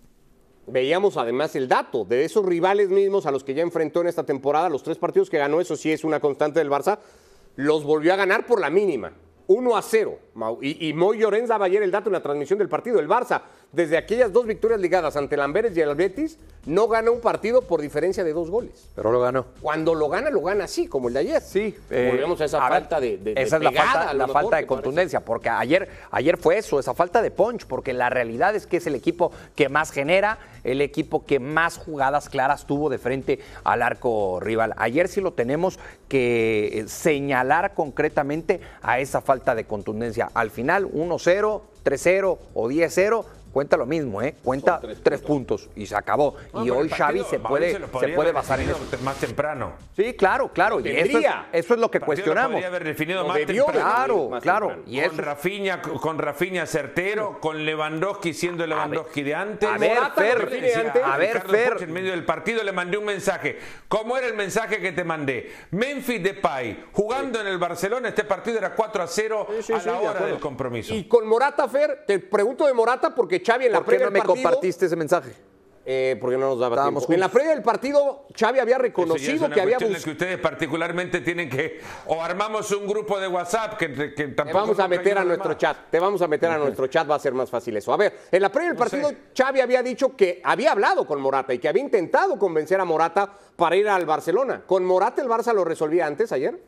Veíamos 0.67 1.15
además 1.15 1.55
el 1.55 1.69
dato 1.69 2.03
de 2.03 2.25
esos 2.25 2.45
rivales 2.45 2.89
mismos 2.89 3.25
a 3.25 3.31
los 3.31 3.45
que 3.45 3.53
ya 3.53 3.63
enfrentó 3.63 4.01
en 4.01 4.07
esta 4.07 4.25
temporada, 4.25 4.67
los 4.67 4.83
tres 4.83 4.97
partidos 4.97 5.29
que 5.29 5.37
ganó, 5.37 5.61
eso 5.61 5.77
sí 5.77 5.91
es 5.91 6.03
una 6.03 6.19
constante 6.19 6.59
del 6.59 6.69
Barça, 6.69 6.99
los 7.55 7.85
volvió 7.85 8.13
a 8.13 8.17
ganar 8.17 8.45
por 8.45 8.59
la 8.59 8.69
mínima. 8.69 9.13
1 9.47 9.77
a 9.77 9.81
0. 9.81 10.19
Y, 10.61 10.87
y 10.89 10.93
Moy 10.93 11.17
Llorens 11.19 11.49
daba 11.49 11.65
ayer 11.65 11.81
el 11.83 11.91
dato 11.91 12.09
en 12.09 12.13
la 12.13 12.21
transmisión 12.21 12.59
del 12.59 12.69
partido. 12.69 12.99
El 12.99 13.07
Barça, 13.07 13.41
desde 13.71 13.97
aquellas 13.97 14.31
dos 14.31 14.45
victorias 14.45 14.79
ligadas 14.79 15.15
ante 15.17 15.35
el 15.35 15.41
Amberes 15.41 15.75
y 15.75 15.81
el 15.81 15.95
Betis, 15.95 16.37
no 16.65 16.87
gana 16.87 17.11
un 17.11 17.21
partido 17.21 17.61
por 17.63 17.81
diferencia 17.81 18.23
de 18.23 18.33
dos 18.33 18.49
goles. 18.51 18.89
Pero 18.95 19.11
lo 19.11 19.19
ganó. 19.21 19.45
Cuando 19.61 19.95
lo 19.95 20.09
gana, 20.09 20.29
lo 20.29 20.41
gana 20.41 20.65
así, 20.65 20.87
como 20.87 21.07
el 21.07 21.15
de 21.15 21.19
ayer. 21.21 21.41
Sí. 21.41 21.75
Volvemos 21.89 22.39
a 22.41 22.45
esa 22.45 22.65
a 22.65 22.69
falta 22.69 22.99
de, 22.99 23.17
de- 23.17 23.33
de 23.33 23.41
Esa 23.41 23.57
es 23.57 23.63
la 23.63 23.71
falta, 23.71 24.13
la 24.13 24.27
mejor, 24.27 24.33
falta 24.33 24.47
de 24.47 24.51
parece. 24.51 24.67
contundencia, 24.67 25.19
porque 25.25 25.49
ayer, 25.49 25.89
ayer 26.11 26.37
fue 26.37 26.57
eso, 26.57 26.79
esa 26.79 26.93
falta 26.93 27.21
de 27.21 27.31
punch, 27.31 27.65
porque 27.65 27.93
la 27.93 28.09
realidad 28.09 28.55
es 28.55 28.67
que 28.67 28.77
es 28.77 28.87
el 28.87 28.95
equipo 28.95 29.31
que 29.55 29.69
más 29.69 29.91
genera, 29.91 30.37
el 30.63 30.81
equipo 30.81 31.25
que 31.25 31.39
más 31.39 31.77
jugadas 31.77 32.29
claras 32.29 32.67
tuvo 32.67 32.89
de 32.89 32.97
frente 32.97 33.39
al 33.63 33.81
arco 33.81 34.39
rival. 34.41 34.73
Ayer 34.77 35.07
sí 35.07 35.21
lo 35.21 35.33
tenemos 35.33 35.79
que 36.09 36.79
eh, 36.79 36.87
señalar 36.87 37.73
concretamente 37.73 38.59
a 38.81 38.99
esa 38.99 39.21
falta 39.21 39.55
de 39.55 39.65
contundencia. 39.65 40.26
Al 40.33 40.51
final, 40.51 40.85
1-0, 40.85 41.61
3-0 41.83 42.37
o 42.53 42.69
10-0. 42.69 43.25
Cuenta 43.57 43.75
lo 43.75 43.87
mismo, 43.87 44.21
¿eh? 44.21 44.35
Cuenta 44.43 44.79
tres, 45.01 45.19
puntos. 45.19 45.67
y 45.75 45.87
se 45.87 45.95
acabó. 45.95 46.35
No, 46.53 46.63
y 46.63 46.69
hoy 46.69 46.89
Xavi 46.89 47.23
se 47.23 47.39
puede, 47.39 47.71
se 47.73 48.09
puede 48.09 48.31
basar 48.31 48.59
en 48.59 48.69
eso. 48.69 48.79
Más 49.03 49.17
temprano. 49.17 49.71
Sí, 49.95 50.13
claro, 50.13 50.51
claro. 50.53 50.79
Y 50.79 50.89
eso 50.89 50.97
es, 50.97 51.03
Tendría. 51.07 51.49
eso 51.51 51.73
es 51.73 51.79
lo 51.79 51.89
que 51.89 51.99
cuestionamos. 51.99 52.51
podría 52.51 52.67
haber 52.67 52.83
definido 52.83 53.25
más 53.25 53.37
debió 53.37 53.65
temprano. 53.65 53.89
Claro, 53.89 54.29
más 54.29 54.43
claro. 54.43 54.67
temprano. 54.67 54.91
Y 54.91 54.99
eso 54.99 55.09
con 55.09 55.17
Rafinha, 55.17 55.81
con 55.81 56.17
Rafinha 56.19 56.67
certero, 56.67 57.39
con 57.41 57.65
Lewandowski 57.65 58.31
siendo 58.35 58.63
el 58.63 58.69
Lewandowski 58.69 59.23
de 59.23 59.33
antes. 59.33 59.67
a 59.67 59.79
ver, 59.79 59.95
Morata 59.95 60.21
Fer, 60.21 61.01
a 61.03 61.17
ver, 61.17 61.41
Fer. 61.47 61.77
En 61.81 61.93
medio 61.93 62.11
del 62.11 62.25
partido 62.25 62.61
le 62.61 62.71
mandé 62.71 62.99
un 62.99 63.05
mensaje. 63.05 63.57
¿Cómo 63.87 64.17
era 64.19 64.27
el 64.27 64.35
mensaje 64.35 64.79
que 64.79 64.91
te 64.91 65.03
mandé? 65.03 65.51
Memphis 65.71 66.21
Depay, 66.21 66.85
jugando 66.91 67.41
en 67.41 67.47
el 67.47 67.57
Barcelona, 67.57 68.09
este 68.09 68.23
partido 68.23 68.59
era 68.59 68.75
4 68.75 69.01
a 69.01 69.07
0 69.07 69.47
Sí, 69.49 69.63
sí, 69.63 69.73
a 69.73 69.83
la 69.83 69.99
hora 69.99 70.25
del 70.27 70.39
compromiso. 70.39 70.93
Y 70.93 71.05
con 71.05 71.25
Morata, 71.25 71.67
Fer, 71.67 72.03
te 72.05 72.19
pregunto 72.19 72.67
de 72.67 72.73
Morata 72.73 73.15
porque 73.15 73.46
Xavi 73.47 73.65
en 73.67 73.71
la 73.71 73.77
¿Por 73.79 73.85
qué 73.85 73.89
previa 73.91 74.05
no 74.07 74.11
me 74.11 74.19
del 74.19 74.27
partido... 74.27 74.43
compartiste 74.49 74.85
ese 74.87 74.95
mensaje? 74.95 75.31
Eh, 75.89 76.17
porque 76.19 76.37
no 76.37 76.49
nos 76.49 76.59
daba 76.59 76.75
Estábamos 76.75 77.03
tiempo. 77.03 77.13
En 77.13 77.19
la 77.21 77.27
juntos. 77.27 77.33
previa 77.39 77.53
del 77.55 77.63
partido, 77.63 78.25
Xavi 78.37 78.59
había 78.59 78.77
reconocido 78.77 79.45
una 79.45 79.55
que 79.55 79.61
había 79.61 79.77
cuestión 79.77 79.91
en 79.91 79.95
bus- 79.95 80.03
que 80.03 80.11
ustedes 80.11 80.37
particularmente 80.39 81.21
tienen 81.21 81.49
que 81.49 81.79
o 82.07 82.21
armamos 82.21 82.69
un 82.71 82.85
grupo 82.85 83.17
de 83.17 83.29
WhatsApp 83.29 83.77
que, 83.77 83.93
que 83.93 84.09
Te 84.09 84.27
tampoco 84.27 84.59
vamos 84.59 84.79
a 84.79 84.87
meter 84.89 85.17
a 85.17 85.23
nuestro 85.23 85.47
más. 85.51 85.57
chat. 85.57 85.77
Te 85.89 85.97
vamos 85.97 86.21
a 86.21 86.27
meter 86.27 86.49
a 86.51 86.57
nuestro 86.57 86.87
chat, 86.87 87.09
va 87.09 87.15
a 87.15 87.19
ser 87.19 87.33
más 87.33 87.49
fácil 87.49 87.77
eso. 87.77 87.93
A 87.93 87.95
ver, 87.97 88.19
en 88.29 88.41
la 88.41 88.49
previa 88.51 88.71
del 88.71 88.77
No 88.77 88.83
partido, 88.83 89.09
sé. 89.11 89.17
Xavi 89.33 89.61
había 89.61 89.81
dicho 89.81 90.13
que 90.13 90.41
había 90.43 90.73
hablado 90.73 91.07
con 91.07 91.21
Morata 91.21 91.53
y 91.53 91.59
que 91.59 91.69
había 91.69 91.83
intentado 91.83 92.37
convencer 92.37 92.81
a 92.81 92.83
Morata 92.83 93.31
para 93.55 93.77
ir 93.77 93.87
al 93.87 94.05
Barcelona. 94.05 94.63
¿Con 94.67 94.83
Morata 94.83 95.21
el 95.21 95.29
Barça 95.29 95.53
lo 95.53 95.63
resolvía 95.63 96.05
antes 96.05 96.33
ayer? 96.33 96.59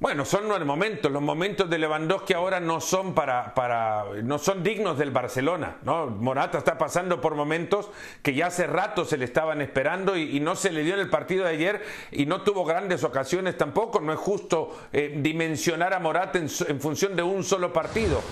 Bueno, 0.00 0.24
son 0.24 0.46
los 0.46 0.64
momentos. 0.64 1.10
Los 1.10 1.20
momentos 1.22 1.68
de 1.68 1.76
Lewandowski 1.76 2.32
ahora 2.32 2.60
no 2.60 2.80
son 2.80 3.14
para, 3.14 3.52
para, 3.52 4.04
no 4.22 4.38
son 4.38 4.62
dignos 4.62 4.96
del 4.96 5.10
Barcelona. 5.10 5.78
¿no? 5.82 6.06
Morata 6.06 6.58
está 6.58 6.78
pasando 6.78 7.20
por 7.20 7.34
momentos 7.34 7.90
que 8.22 8.32
ya 8.32 8.46
hace 8.46 8.68
rato 8.68 9.04
se 9.04 9.16
le 9.16 9.24
estaban 9.24 9.60
esperando 9.60 10.16
y, 10.16 10.38
no 10.38 10.54
se 10.54 10.70
le 10.70 10.84
dio 10.84 10.94
en 10.94 11.00
el 11.00 11.10
partido 11.10 11.44
de 11.46 11.50
ayer 11.50 11.82
y 12.12 12.26
no 12.26 12.42
tuvo 12.42 12.64
grandes 12.64 13.02
ocasiones 13.02 13.56
tampoco. 13.58 14.00
No 14.00 14.12
es 14.12 14.20
justo 14.20 14.78
eh, 14.92 15.14
dimensionar 15.20 15.92
a 15.92 15.98
Morata 15.98 16.38
en, 16.38 16.46
en 16.68 16.80
función 16.80 17.16
de 17.16 17.24
un 17.24 17.42
solo 17.42 17.72
partido. 17.72 18.22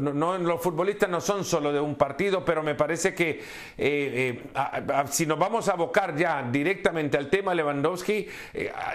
No, 0.00 0.36
los 0.38 0.60
futbolistas 0.60 1.08
no 1.08 1.20
son 1.20 1.44
solo 1.44 1.72
de 1.72 1.78
un 1.78 1.94
partido, 1.94 2.44
pero 2.44 2.64
me 2.64 2.74
parece 2.74 3.14
que 3.14 3.30
eh, 3.30 3.42
eh, 3.78 4.42
a- 4.56 5.06
si 5.06 5.24
nos 5.26 5.38
vamos 5.38 5.68
a 5.68 5.74
abocar 5.74 6.16
ya 6.16 6.42
directamente 6.50 7.16
al 7.16 7.30
tema 7.30 7.54
Lewandowski, 7.54 8.26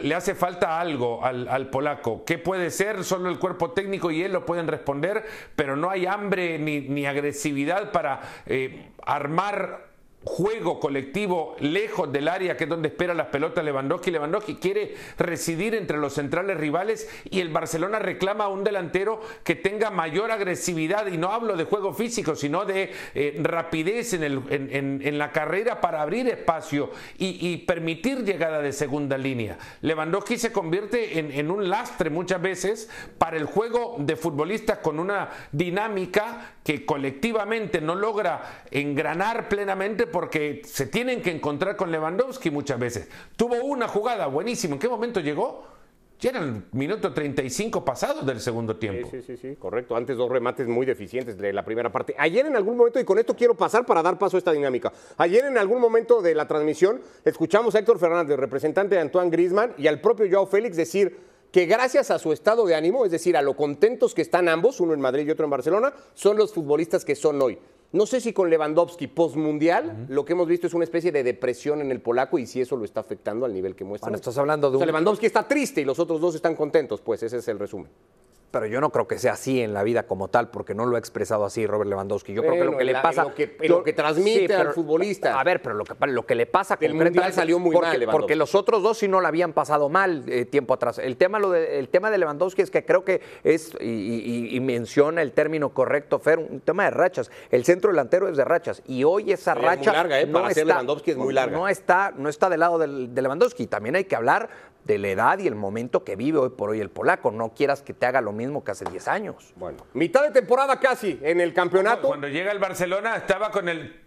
le 0.01 0.13
hace 0.13 0.35
falta 0.35 0.77
algo 0.77 1.23
al, 1.23 1.47
al 1.47 1.69
polaco. 1.69 2.16
¿Qué 2.25 2.37
puede 2.37 2.71
ser? 2.71 3.03
Solo 3.03 3.29
el 3.29 3.39
cuerpo 3.39 3.71
técnico 3.71 4.11
y 4.11 4.23
él 4.23 4.33
lo 4.33 4.45
pueden 4.45 4.67
responder, 4.67 5.25
pero 5.55 5.75
no 5.75 5.89
hay 5.89 6.05
hambre 6.05 6.59
ni, 6.59 7.05
agresividad 7.05 7.91
para 7.91 8.21
eh, 8.45 8.89
armar 9.05 9.86
juego 10.27 10.79
colectivo 10.79 11.55
lejos 11.59 12.11
del 12.11 12.27
área 12.27 12.55
que 12.57 12.65
es 12.65 12.69
donde 12.69 12.89
espera 12.89 13.13
las 13.13 13.27
pelotas 13.27 13.63
Lewandowski. 13.63 14.11
Lewandowski 14.11 14.55
quiere 14.55 14.93
residir 15.17 15.73
entre 15.75 15.97
los 15.97 16.13
centrales 16.13 16.57
rivales 16.57 17.09
y 17.29 17.39
el 17.39 17.49
Barcelona 17.49 17.99
reclama 17.99 18.43
a 18.45 18.47
un 18.49 18.63
delantero 18.63 19.21
que 19.43 19.55
tenga 19.55 19.89
mayor 19.89 20.31
agresividad 20.31 21.07
y 21.07 21.17
no 21.17 21.31
hablo 21.31 21.55
de 21.55 21.63
juego 21.63 21.93
físico 21.93 22.35
sino 22.35 22.65
de 22.65 22.91
eh, 23.15 23.39
rapidez 23.41 24.13
en, 24.13 24.23
el- 24.23 24.41
en- 24.49 25.17
la 25.17 25.31
carrera 25.31 25.81
para 25.81 26.01
abrir 26.01 26.27
espacio 26.27 26.91
y, 27.17 27.47
y 27.47 27.57
permitir 27.59 28.23
llegada 28.23 28.61
de 28.61 28.71
segunda 28.73 29.17
línea. 29.17 29.57
Lewandowski 29.81 30.37
se 30.37 30.51
convierte 30.51 31.17
en 31.19 31.49
un 31.49 31.69
lastre 31.69 32.09
muchas 32.09 32.41
veces 32.41 32.89
para 33.17 33.37
el 33.37 33.45
juego 33.45 33.95
de 33.99 34.15
futbolistas 34.15 34.79
con 34.79 34.99
una 34.99 35.29
dinámica 35.51 36.53
que 36.63 36.85
colectivamente 36.85 37.79
no 37.81 37.95
logra 37.95 38.63
engranar 38.71 39.47
plenamente 39.49 40.05
porque 40.17 40.63
se 40.65 40.87
tienen 40.87 41.21
que 41.21 41.29
encontrar 41.29 41.75
con 41.75 41.91
Lewandowski 41.91 42.49
muchas 42.49 42.79
veces. 42.79 43.07
Tuvo 43.35 43.63
una 43.63 43.87
jugada 43.87 44.25
buenísima. 44.25 44.73
¿En 44.73 44.79
qué 44.79 44.89
momento 44.89 45.19
llegó? 45.19 45.63
Ya 46.19 46.31
era 46.31 46.39
el 46.39 46.63
minuto 46.71 47.13
35 47.13 47.85
pasado 47.85 48.23
del 48.23 48.39
segundo 48.39 48.77
tiempo. 48.77 49.09
Sí, 49.11 49.21
sí, 49.21 49.37
sí, 49.37 49.55
correcto. 49.57 49.95
Antes 49.95 50.17
dos 50.17 50.31
remates 50.31 50.67
muy 50.67 50.87
deficientes 50.87 51.37
de 51.37 51.53
la 51.53 51.63
primera 51.63 51.91
parte. 51.91 52.15
Ayer 52.17 52.47
en 52.47 52.55
algún 52.55 52.77
momento, 52.77 52.99
y 52.99 53.03
con 53.03 53.19
esto 53.19 53.35
quiero 53.35 53.53
pasar 53.53 53.85
para 53.85 54.01
dar 54.01 54.17
paso 54.17 54.37
a 54.37 54.39
esta 54.39 54.51
dinámica. 54.53 54.91
Ayer 55.17 55.45
en 55.45 55.55
algún 55.55 55.79
momento 55.79 56.19
de 56.23 56.33
la 56.33 56.47
transmisión 56.47 56.99
escuchamos 57.23 57.75
a 57.75 57.79
Héctor 57.79 57.99
Fernández, 57.99 58.39
representante 58.39 58.95
de 58.95 59.01
Antoine 59.01 59.29
Griezmann, 59.29 59.75
y 59.77 59.85
al 59.85 60.01
propio 60.01 60.25
Joao 60.27 60.47
Félix 60.47 60.77
decir 60.77 61.15
que 61.51 61.67
gracias 61.67 62.09
a 62.09 62.17
su 62.17 62.33
estado 62.33 62.65
de 62.65 62.73
ánimo, 62.73 63.05
es 63.05 63.11
decir, 63.11 63.37
a 63.37 63.43
lo 63.43 63.55
contentos 63.55 64.15
que 64.15 64.23
están 64.23 64.49
ambos, 64.49 64.79
uno 64.79 64.95
en 64.95 64.99
Madrid 64.99 65.27
y 65.27 65.29
otro 65.29 65.45
en 65.45 65.51
Barcelona, 65.51 65.93
son 66.15 66.37
los 66.37 66.55
futbolistas 66.55 67.05
que 67.05 67.15
son 67.15 67.39
hoy. 67.39 67.59
No 67.93 68.05
sé 68.05 68.19
si 68.19 68.33
con 68.33 68.49
Lewandowski 68.49 69.07
postmundial 69.07 70.07
lo 70.09 70.25
que 70.25 70.33
hemos 70.33 70.47
visto 70.47 70.67
es 70.67 70.73
una 70.73 70.83
especie 70.83 71.11
de 71.11 71.23
depresión 71.23 71.79
en 71.81 71.89
el 71.91 72.01
polaco 72.01 72.37
y 72.37 72.45
si 72.45 72.59
eso 72.59 72.75
lo 72.75 72.83
está 72.83 72.99
afectando 72.99 73.45
al 73.45 73.53
nivel 73.53 73.75
que 73.75 73.85
muestra. 73.85 74.07
Bueno, 74.07 74.17
estás 74.17 74.37
hablando 74.37 74.69
de 74.69 74.75
O 74.75 74.79
sea, 74.79 74.83
un- 74.85 74.87
Lewandowski 74.87 75.25
está 75.25 75.47
triste 75.47 75.81
y 75.81 75.85
los 75.85 75.97
otros 75.99 76.19
dos 76.19 76.35
están 76.35 76.55
contentos, 76.55 76.99
pues 77.01 77.23
ese 77.23 77.37
es 77.37 77.47
el 77.47 77.57
resumen. 77.59 77.89
Pero 78.49 78.65
yo 78.65 78.79
no 78.79 78.91
creo 78.91 79.07
que 79.09 79.19
sea 79.19 79.33
así 79.33 79.59
en 79.61 79.73
la 79.73 79.83
vida 79.83 80.03
como 80.03 80.29
tal, 80.29 80.49
porque 80.49 80.73
no 80.73 80.85
lo 80.85 80.95
ha 80.95 80.99
expresado 80.99 81.43
así 81.43 81.67
Robert 81.67 81.89
Lewandowski. 81.89 82.33
Yo 82.33 82.41
creo 82.43 82.53
que 82.53 82.63
lo 82.63 82.77
que 82.77 82.85
le 82.85 82.93
pasa. 82.93 83.23
lo 83.25 83.35
que- 83.35 83.57
lo 83.67 83.83
que 83.83 83.91
transmite 83.91 84.55
al 84.55 84.61
pero- 84.61 84.73
futbolista. 84.73 85.37
A 85.37 85.43
ver, 85.43 85.61
pero 85.61 85.75
lo 85.75 85.83
que, 85.83 85.93
lo 86.07 86.25
que 86.25 86.33
le 86.33 86.45
pasa 86.45 86.77
Mundial 86.81 87.33
salió 87.33 87.59
muy 87.59 87.73
porque, 87.73 87.87
mal, 87.89 87.99
Lewandowski. 87.99 88.21
Porque 88.21 88.35
los 88.37 88.55
otros 88.55 88.81
dos 88.81 88.97
sí 88.99 89.09
no 89.09 89.19
la 89.19 89.27
habían 89.27 89.51
pasado 89.51 89.89
mal 89.89 90.23
eh, 90.27 90.45
tiempo 90.45 90.73
atrás. 90.73 90.97
El 90.97 91.17
tema, 91.17 91.39
lo 91.39 91.51
de, 91.51 91.77
el 91.77 91.89
tema 91.89 92.09
de 92.09 92.19
Lewandowski 92.19 92.61
es 92.61 92.71
que 92.71 92.85
creo 92.85 93.03
que 93.03 93.21
es, 93.43 93.73
y, 93.81 93.85
y- 93.85 94.55
y 94.55 94.59
menciona 94.61 95.21
el 95.21 95.33
término 95.33 95.69
correcto, 95.73 96.17
Fer, 96.19 96.39
un 96.39 96.61
tema 96.61 96.85
de 96.85 96.91
rachas. 96.91 97.29
El 97.51 97.65
centro 97.65 97.91
delantero 97.91 98.29
es 98.29 98.37
de 98.37 98.45
rachas. 98.45 98.81
Y 98.87 99.03
hoy 99.03 99.33
esa 99.33 99.53
Sí, 99.53 99.59
es 99.59 99.65
muy 99.65 99.75
racha. 99.75 99.91
larga, 99.91 100.21
¿eh? 100.21 100.25
no 100.25 100.39
Para 100.41 100.53
ser 100.53 100.63
está, 100.63 100.73
Lewandowski 100.75 101.11
es 101.11 101.17
muy 101.17 101.33
larga. 101.33 101.55
No 101.57 101.67
está, 101.67 102.13
no 102.15 102.29
está 102.29 102.49
del 102.49 102.61
lado 102.61 102.77
de 102.79 102.87
Lewandowski. 103.21 103.67
También 103.67 103.95
hay 103.97 104.05
que 104.05 104.15
hablar 104.15 104.49
de 104.87 104.97
la 104.97 105.09
edad 105.09 105.39
y 105.39 105.47
el 105.47 105.55
momento 105.55 106.03
que 106.03 106.15
vive 106.15 106.39
hoy 106.39 106.49
por 106.49 106.69
hoy 106.69 106.79
el 106.79 106.89
polaco. 106.89 107.29
No 107.31 107.53
quieras 107.53 107.81
que 107.81 107.93
te 107.93 108.05
haga 108.05 108.21
lo 108.21 108.31
mismo 108.31 108.63
que 108.63 108.71
hace 108.71 108.85
10 108.85 109.07
años. 109.07 109.53
Bueno, 109.57 109.85
mitad 109.93 110.23
de 110.23 110.31
temporada 110.31 110.79
casi 110.79 111.19
en 111.21 111.41
el 111.41 111.53
campeonato. 111.53 112.07
Cuando 112.07 112.27
llega 112.27 112.51
el 112.51 112.59
Barcelona 112.59 113.17
estaba 113.17 113.51
con 113.51 113.69
el 113.69 114.06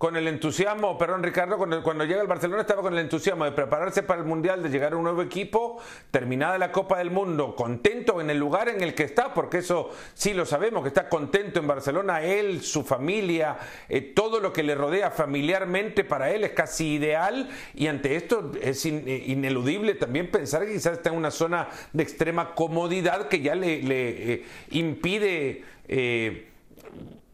con 0.00 0.16
el 0.16 0.26
entusiasmo, 0.28 0.96
perdón 0.96 1.22
Ricardo, 1.22 1.58
cuando, 1.58 2.04
llega 2.06 2.22
el 2.22 2.26
Barcelona 2.26 2.62
estaba 2.62 2.80
con 2.80 2.94
el 2.94 3.00
entusiasmo 3.00 3.44
de 3.44 3.52
prepararse 3.52 4.02
para 4.02 4.22
el 4.22 4.26
Mundial, 4.26 4.62
de 4.62 4.70
llegar 4.70 4.94
a 4.94 4.96
un 4.96 5.02
nuevo 5.02 5.20
equipo, 5.20 5.78
terminada 6.10 6.56
la 6.56 6.72
Copa 6.72 6.96
del 6.96 7.10
Mundo, 7.10 7.54
contento 7.54 8.18
en 8.18 8.30
el 8.30 8.38
lugar 8.38 8.70
en 8.70 8.82
el 8.82 8.94
que 8.94 9.02
está, 9.02 9.34
porque 9.34 9.58
eso 9.58 9.90
sí 10.14 10.32
lo 10.32 10.46
sabemos, 10.46 10.80
que 10.80 10.88
está 10.88 11.10
contento 11.10 11.60
en 11.60 11.66
Barcelona, 11.66 12.22
él, 12.22 12.62
su 12.62 12.82
familia, 12.82 13.58
eh, 13.90 14.00
todo 14.00 14.40
lo 14.40 14.54
que 14.54 14.62
le 14.62 14.74
rodea 14.74 15.10
familiarmente 15.10 16.02
para 16.02 16.30
él 16.30 16.44
es 16.44 16.52
casi 16.52 16.94
ideal 16.94 17.50
y 17.74 17.86
ante 17.88 18.16
esto 18.16 18.52
es 18.58 18.86
eh, 18.86 19.24
ineludible 19.26 19.96
también 19.96 20.30
pensar 20.30 20.64
que 20.64 20.72
quizás 20.72 20.94
está 20.94 21.10
en 21.10 21.16
una 21.16 21.30
zona 21.30 21.68
de 21.92 22.02
extrema 22.02 22.54
comodidad 22.54 23.28
que 23.28 23.42
ya 23.42 23.54
le, 23.54 23.80
eh, 23.84 24.44
impide... 24.70 25.62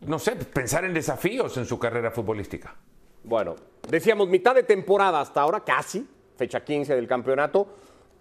no 0.02 0.18
sé, 0.18 0.36
pensar 0.36 0.84
en 0.84 0.94
desafíos 0.94 1.56
en 1.56 1.66
su 1.66 1.78
carrera 1.78 2.10
futbolística. 2.10 2.74
Bueno, 3.24 3.56
decíamos 3.88 4.28
mitad 4.28 4.54
de 4.54 4.62
temporada 4.62 5.20
hasta 5.20 5.40
ahora, 5.40 5.60
casi, 5.60 6.06
fecha 6.36 6.64
15 6.64 6.94
del 6.94 7.08
campeonato. 7.08 7.66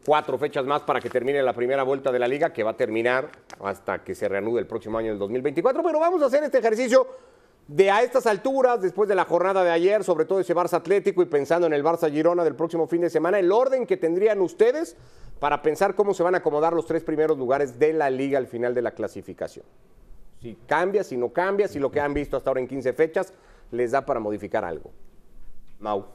Cuatro 0.05 0.37
fechas 0.37 0.65
más 0.65 0.83
para 0.83 1.01
que 1.01 1.09
termine 1.09 1.41
la 1.41 1.53
primera 1.53 1.83
vuelta 1.83 2.11
de 2.11 2.19
la 2.19 2.27
liga, 2.27 2.53
que 2.53 2.63
va 2.63 2.71
a 2.71 2.77
terminar 2.77 3.29
hasta 3.63 4.03
que 4.03 4.13
se 4.13 4.27
reanude 4.27 4.59
el 4.59 4.67
próximo 4.67 4.99
año 4.99 5.09
del 5.09 5.17
2024. 5.17 5.81
Pero 5.81 5.99
vamos 5.99 6.21
a 6.21 6.27
hacer 6.27 6.43
este 6.43 6.59
ejercicio 6.59 7.07
de 7.67 7.89
a 7.89 8.03
estas 8.03 8.27
alturas, 8.27 8.81
después 8.81 9.09
de 9.09 9.15
la 9.15 9.25
jornada 9.25 9.63
de 9.63 9.71
ayer, 9.71 10.03
sobre 10.03 10.25
todo 10.25 10.39
ese 10.39 10.55
Barça 10.55 10.73
Atlético 10.73 11.23
y 11.23 11.25
pensando 11.25 11.65
en 11.65 11.73
el 11.73 11.83
Barça 11.83 12.11
Girona 12.11 12.43
del 12.43 12.55
próximo 12.55 12.87
fin 12.87 13.01
de 13.01 13.09
semana, 13.09 13.39
el 13.39 13.51
orden 13.51 13.87
que 13.87 13.97
tendrían 13.97 14.41
ustedes 14.41 14.95
para 15.39 15.63
pensar 15.63 15.95
cómo 15.95 16.13
se 16.13 16.21
van 16.21 16.35
a 16.35 16.39
acomodar 16.39 16.73
los 16.73 16.85
tres 16.85 17.03
primeros 17.03 17.37
lugares 17.37 17.79
de 17.79 17.93
la 17.93 18.11
liga 18.11 18.37
al 18.37 18.47
final 18.47 18.75
de 18.75 18.83
la 18.83 18.91
clasificación. 18.91 19.65
Si 20.45 20.55
cambia, 20.67 21.03
si 21.03 21.17
no 21.17 21.29
cambia, 21.29 21.67
si 21.67 21.79
lo 21.79 21.89
que 21.89 21.99
han 21.99 22.13
visto 22.13 22.37
hasta 22.37 22.51
ahora 22.51 22.59
en 22.61 22.67
15 22.67 22.93
fechas 22.93 23.33
les 23.71 23.89
da 23.89 24.05
para 24.05 24.19
modificar 24.19 24.63
algo. 24.63 24.91
Mau. 25.79 26.05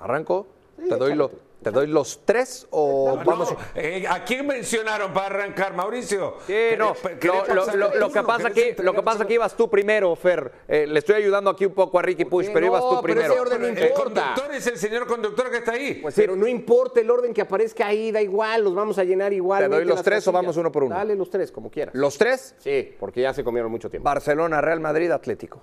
¿Arranco? 0.00 0.46
¿Te, 0.78 0.96
doy 0.96 1.14
lo- 1.14 1.30
¿Te 1.66 1.72
doy 1.72 1.88
los 1.88 2.24
tres 2.24 2.64
o 2.70 3.16
vamos? 3.26 3.50
No, 3.50 3.58
eh, 3.74 4.06
¿A 4.08 4.22
quién 4.22 4.46
mencionaron 4.46 5.12
para 5.12 5.26
arrancar, 5.26 5.74
Mauricio? 5.74 6.36
Sí, 6.46 6.54
no, 6.78 6.94
¿Querés- 6.94 7.18
querés 7.18 7.48
lo, 7.48 7.54
lo- 7.66 7.76
lo- 7.76 7.92
el 7.92 7.98
lo 7.98 8.12
que 8.12 8.22
pasa 8.22 8.50
¿Querés 8.50 8.74
aquí, 8.74 8.82
lo 8.84 8.92
que 8.94 9.02
pasa 9.02 9.22
el 9.22 9.26
que 9.26 9.34
ibas 9.34 9.56
tú 9.56 9.68
primero, 9.68 10.14
Fer. 10.14 10.52
Eh, 10.68 10.86
le 10.86 10.96
estoy 11.00 11.16
ayudando 11.16 11.50
aquí 11.50 11.66
un 11.66 11.74
poco 11.74 11.98
a 11.98 12.02
Ricky 12.02 12.24
Push, 12.24 12.50
pero 12.54 12.66
ibas 12.66 12.82
tú 12.82 12.90
Pero 12.90 13.02
primero. 13.02 13.32
ese 13.32 13.40
orden 13.40 13.60
no 13.62 13.66
El 13.66 13.78
importa. 13.78 14.04
conductor 14.04 14.54
es 14.54 14.66
el 14.68 14.78
señor 14.78 15.08
conductor 15.08 15.50
que 15.50 15.56
está 15.56 15.72
ahí. 15.72 15.94
Pues, 15.94 16.14
Pero 16.14 16.36
no 16.36 16.46
importa 16.46 17.00
el 17.00 17.10
orden 17.10 17.34
que 17.34 17.40
aparezca 17.40 17.88
ahí, 17.88 18.12
da 18.12 18.22
igual, 18.22 18.62
los 18.62 18.72
vamos 18.76 18.96
a 18.98 19.02
llenar 19.02 19.32
igual. 19.32 19.64
¿Te 19.64 19.68
doy 19.68 19.84
los 19.86 20.04
tres 20.04 20.24
o 20.28 20.30
vamos 20.30 20.56
uno 20.56 20.70
por 20.70 20.84
uno? 20.84 20.94
Dale 20.94 21.16
los 21.16 21.28
tres, 21.30 21.50
como 21.50 21.68
quieras. 21.68 21.96
Los 21.96 22.16
tres, 22.16 22.54
Sí, 22.58 22.94
porque 23.00 23.22
ya 23.22 23.34
se 23.34 23.42
comieron 23.42 23.72
mucho 23.72 23.90
tiempo. 23.90 24.04
Barcelona, 24.04 24.60
Real 24.60 24.78
Madrid, 24.78 25.10
Atlético. 25.10 25.60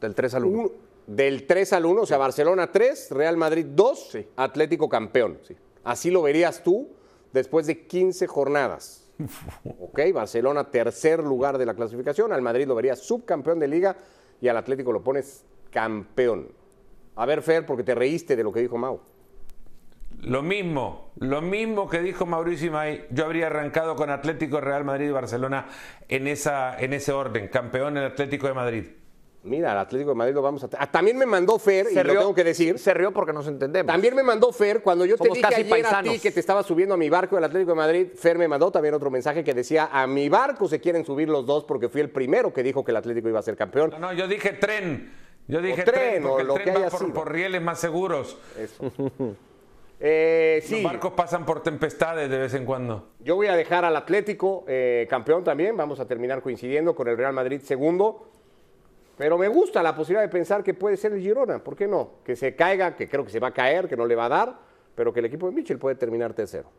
Del 0.00 0.12
3 0.12 0.34
al 0.34 0.44
1. 0.46 0.70
Del 1.06 1.46
3 1.46 1.72
al 1.72 1.86
1, 1.86 2.02
o 2.02 2.06
sea, 2.06 2.18
Barcelona 2.18 2.70
3, 2.70 3.10
Real 3.10 3.36
Madrid 3.36 3.66
2, 3.68 4.08
Sí. 4.12 4.26
Atlético 4.36 4.88
campeón. 4.88 5.38
Así 5.84 6.10
lo 6.10 6.22
verías 6.22 6.62
tú 6.62 6.90
después 7.32 7.66
de 7.66 7.86
15 7.86 8.26
jornadas. 8.26 9.08
ok, 9.80 10.00
Barcelona 10.14 10.70
tercer 10.70 11.22
lugar 11.22 11.58
de 11.58 11.66
la 11.66 11.74
clasificación, 11.74 12.32
al 12.32 12.42
Madrid 12.42 12.66
lo 12.66 12.74
verías 12.74 13.00
subcampeón 13.00 13.58
de 13.58 13.68
liga 13.68 13.96
y 14.40 14.48
al 14.48 14.56
Atlético 14.56 14.92
lo 14.92 15.02
pones 15.02 15.44
campeón. 15.70 16.48
A 17.16 17.26
ver, 17.26 17.42
Fer, 17.42 17.66
porque 17.66 17.82
te 17.82 17.94
reíste 17.94 18.36
de 18.36 18.42
lo 18.42 18.52
que 18.52 18.60
dijo 18.60 18.78
Mau. 18.78 19.00
Lo 20.22 20.42
mismo, 20.42 21.12
lo 21.16 21.40
mismo 21.40 21.88
que 21.88 22.00
dijo 22.00 22.26
Mauricio 22.26 22.68
Imay, 22.68 23.06
yo 23.10 23.24
habría 23.24 23.46
arrancado 23.46 23.96
con 23.96 24.10
Atlético, 24.10 24.60
Real 24.60 24.84
Madrid 24.84 25.08
y 25.08 25.12
Barcelona 25.12 25.66
en, 26.08 26.26
esa, 26.26 26.78
en 26.78 26.92
ese 26.92 27.12
orden, 27.12 27.48
campeón 27.48 27.96
el 27.96 28.04
Atlético 28.04 28.46
de 28.46 28.54
Madrid. 28.54 28.84
Mira, 29.42 29.72
al 29.72 29.78
Atlético 29.78 30.10
de 30.10 30.16
Madrid 30.16 30.34
lo 30.34 30.42
vamos 30.42 30.62
a... 30.64 30.68
Ah, 30.78 30.90
También 30.90 31.16
me 31.16 31.24
mandó 31.24 31.58
Fer, 31.58 31.86
y 31.90 31.94
lo 31.94 32.02
tengo 32.12 32.34
que 32.34 32.44
decir, 32.44 32.78
Se 32.78 32.92
rió 32.92 33.10
porque 33.10 33.32
nos 33.32 33.46
entendemos. 33.46 33.90
También 33.90 34.14
me 34.14 34.22
mandó 34.22 34.52
Fer, 34.52 34.82
cuando 34.82 35.06
yo 35.06 35.16
Somos 35.16 35.32
te 35.32 35.38
dije 35.38 35.86
a 35.86 36.02
ti 36.02 36.18
que 36.18 36.30
te 36.30 36.40
estaba 36.40 36.62
subiendo 36.62 36.94
a 36.94 36.98
mi 36.98 37.08
barco 37.08 37.36
del 37.36 37.44
Atlético 37.44 37.70
de 37.70 37.76
Madrid, 37.76 38.08
Fer 38.14 38.36
me 38.36 38.46
mandó 38.48 38.70
también 38.70 38.92
otro 38.94 39.10
mensaje 39.10 39.42
que 39.42 39.54
decía, 39.54 39.88
a 39.90 40.06
mi 40.06 40.28
barco 40.28 40.68
se 40.68 40.78
quieren 40.78 41.06
subir 41.06 41.28
los 41.30 41.46
dos 41.46 41.64
porque 41.64 41.88
fui 41.88 42.02
el 42.02 42.10
primero 42.10 42.52
que 42.52 42.62
dijo 42.62 42.84
que 42.84 42.90
el 42.90 42.96
Atlético 42.98 43.28
iba 43.30 43.38
a 43.38 43.42
ser 43.42 43.56
campeón. 43.56 43.90
No, 43.90 43.98
no, 43.98 44.12
yo 44.12 44.28
dije 44.28 44.52
tren. 44.52 45.10
Yo 45.48 45.60
dije 45.62 45.82
tren, 45.84 46.22
tren, 46.22 46.24
o 46.24 46.28
porque 46.28 46.42
el 46.42 46.46
lo 46.48 46.54
tren 46.54 46.64
que 46.66 46.70
va 46.72 46.78
haya 46.80 46.90
por, 46.90 47.00
sido. 47.00 47.14
por 47.14 47.32
rieles 47.32 47.62
más 47.62 47.80
seguros. 47.80 48.36
Eh, 50.02 50.62
sí, 50.64 50.76
Los 50.82 50.92
barcos 50.92 51.12
pasan 51.12 51.44
por 51.44 51.62
tempestades 51.62 52.30
de 52.30 52.38
vez 52.38 52.54
en 52.54 52.64
cuando. 52.64 53.10
yo 53.18 53.36
voy 53.36 53.48
a 53.48 53.54
dejar 53.54 53.84
al 53.84 53.94
Atlético 53.96 54.64
eh, 54.66 55.06
campeón 55.10 55.44
también, 55.44 55.76
vamos 55.76 56.00
a 56.00 56.06
terminar 56.06 56.40
coincidiendo 56.40 56.94
con 56.94 57.06
el 57.08 57.18
Real 57.18 57.34
Madrid 57.34 57.60
segundo, 57.60 58.26
pero 59.20 59.36
me 59.36 59.48
gusta 59.48 59.82
la 59.82 59.94
posibilidad 59.94 60.22
de 60.22 60.30
pensar 60.30 60.64
que 60.64 60.72
puede 60.72 60.96
ser 60.96 61.12
el 61.12 61.20
Girona, 61.20 61.62
¿por 61.62 61.76
qué 61.76 61.86
no? 61.86 62.12
Que 62.24 62.34
se 62.34 62.56
caiga, 62.56 62.96
que 62.96 63.06
creo 63.06 63.22
que 63.22 63.30
se 63.30 63.38
va 63.38 63.48
a 63.48 63.52
caer, 63.52 63.86
que 63.86 63.94
no 63.94 64.06
le 64.06 64.16
va 64.16 64.24
a 64.24 64.28
dar, 64.30 64.58
pero 64.94 65.12
que 65.12 65.20
el 65.20 65.26
equipo 65.26 65.44
de 65.46 65.52
Michel 65.52 65.78
puede 65.78 65.94
terminar 65.96 66.32
tercero. 66.32 66.70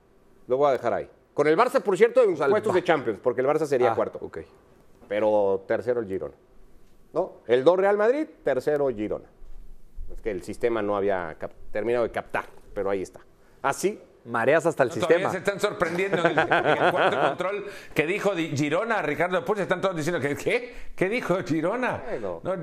Lo 0.48 0.58
voy 0.58 0.70
a 0.70 0.72
dejar 0.72 0.92
ahí. 0.92 1.08
Con 1.36 1.46
el 1.46 1.56
Barça, 1.56 1.84
por 1.84 1.96
cierto, 1.96 2.24
en 2.24 2.36
puestos 2.36 2.74
de 2.74 2.84
Champions, 2.84 3.20
porque 3.22 3.42
el 3.42 3.48
Barça 3.48 3.68
sería 3.68 3.92
Ah, 3.92 3.96
cuarto. 3.96 4.18
ok. 4.24 4.40
pero 5.08 5.64
tercero 5.68 6.00
el 6.00 6.08
Girona. 6.08 6.34
¿No? 7.14 7.34
El 7.46 7.64
2 7.64 7.78
Real 7.78 7.98
Madrid, 7.98 8.26
tercero 8.44 8.88
Girona. 8.90 9.26
Es 10.12 10.20
que 10.20 10.32
el 10.32 10.42
sistema 10.42 10.82
no 10.82 10.96
había 10.98 11.38
terminado 11.72 12.06
de 12.06 12.12
captar, 12.12 12.46
pero 12.74 12.90
ahí 12.90 13.04
está. 13.04 13.20
Así, 13.62 14.02
Mareas 14.26 14.66
hasta 14.66 14.84
el 14.84 14.90
No, 14.90 14.96
todavía 14.96 15.18
sistema. 15.18 15.32
se 15.32 15.38
están 15.40 15.60
sorprendiendo 15.60 16.18
en 16.20 16.26
el, 16.26 16.40
el 16.40 16.92
cuarto 16.92 17.20
control 17.28 17.66
que 17.94 18.06
dijo 18.06 18.36
Di- 18.36 18.56
Girona, 18.56 19.02
Ricardo 19.02 19.44
Puig, 19.44 19.60
están 19.62 19.82
todos 19.82 19.96
diciendo 19.96 20.20
que 20.22 20.36
¿qué? 20.36 20.74
¿Qué 20.96 21.10
dijo 21.10 21.38
Girona? 21.44 22.04
Bueno. 22.08 22.40
No, 22.44 22.54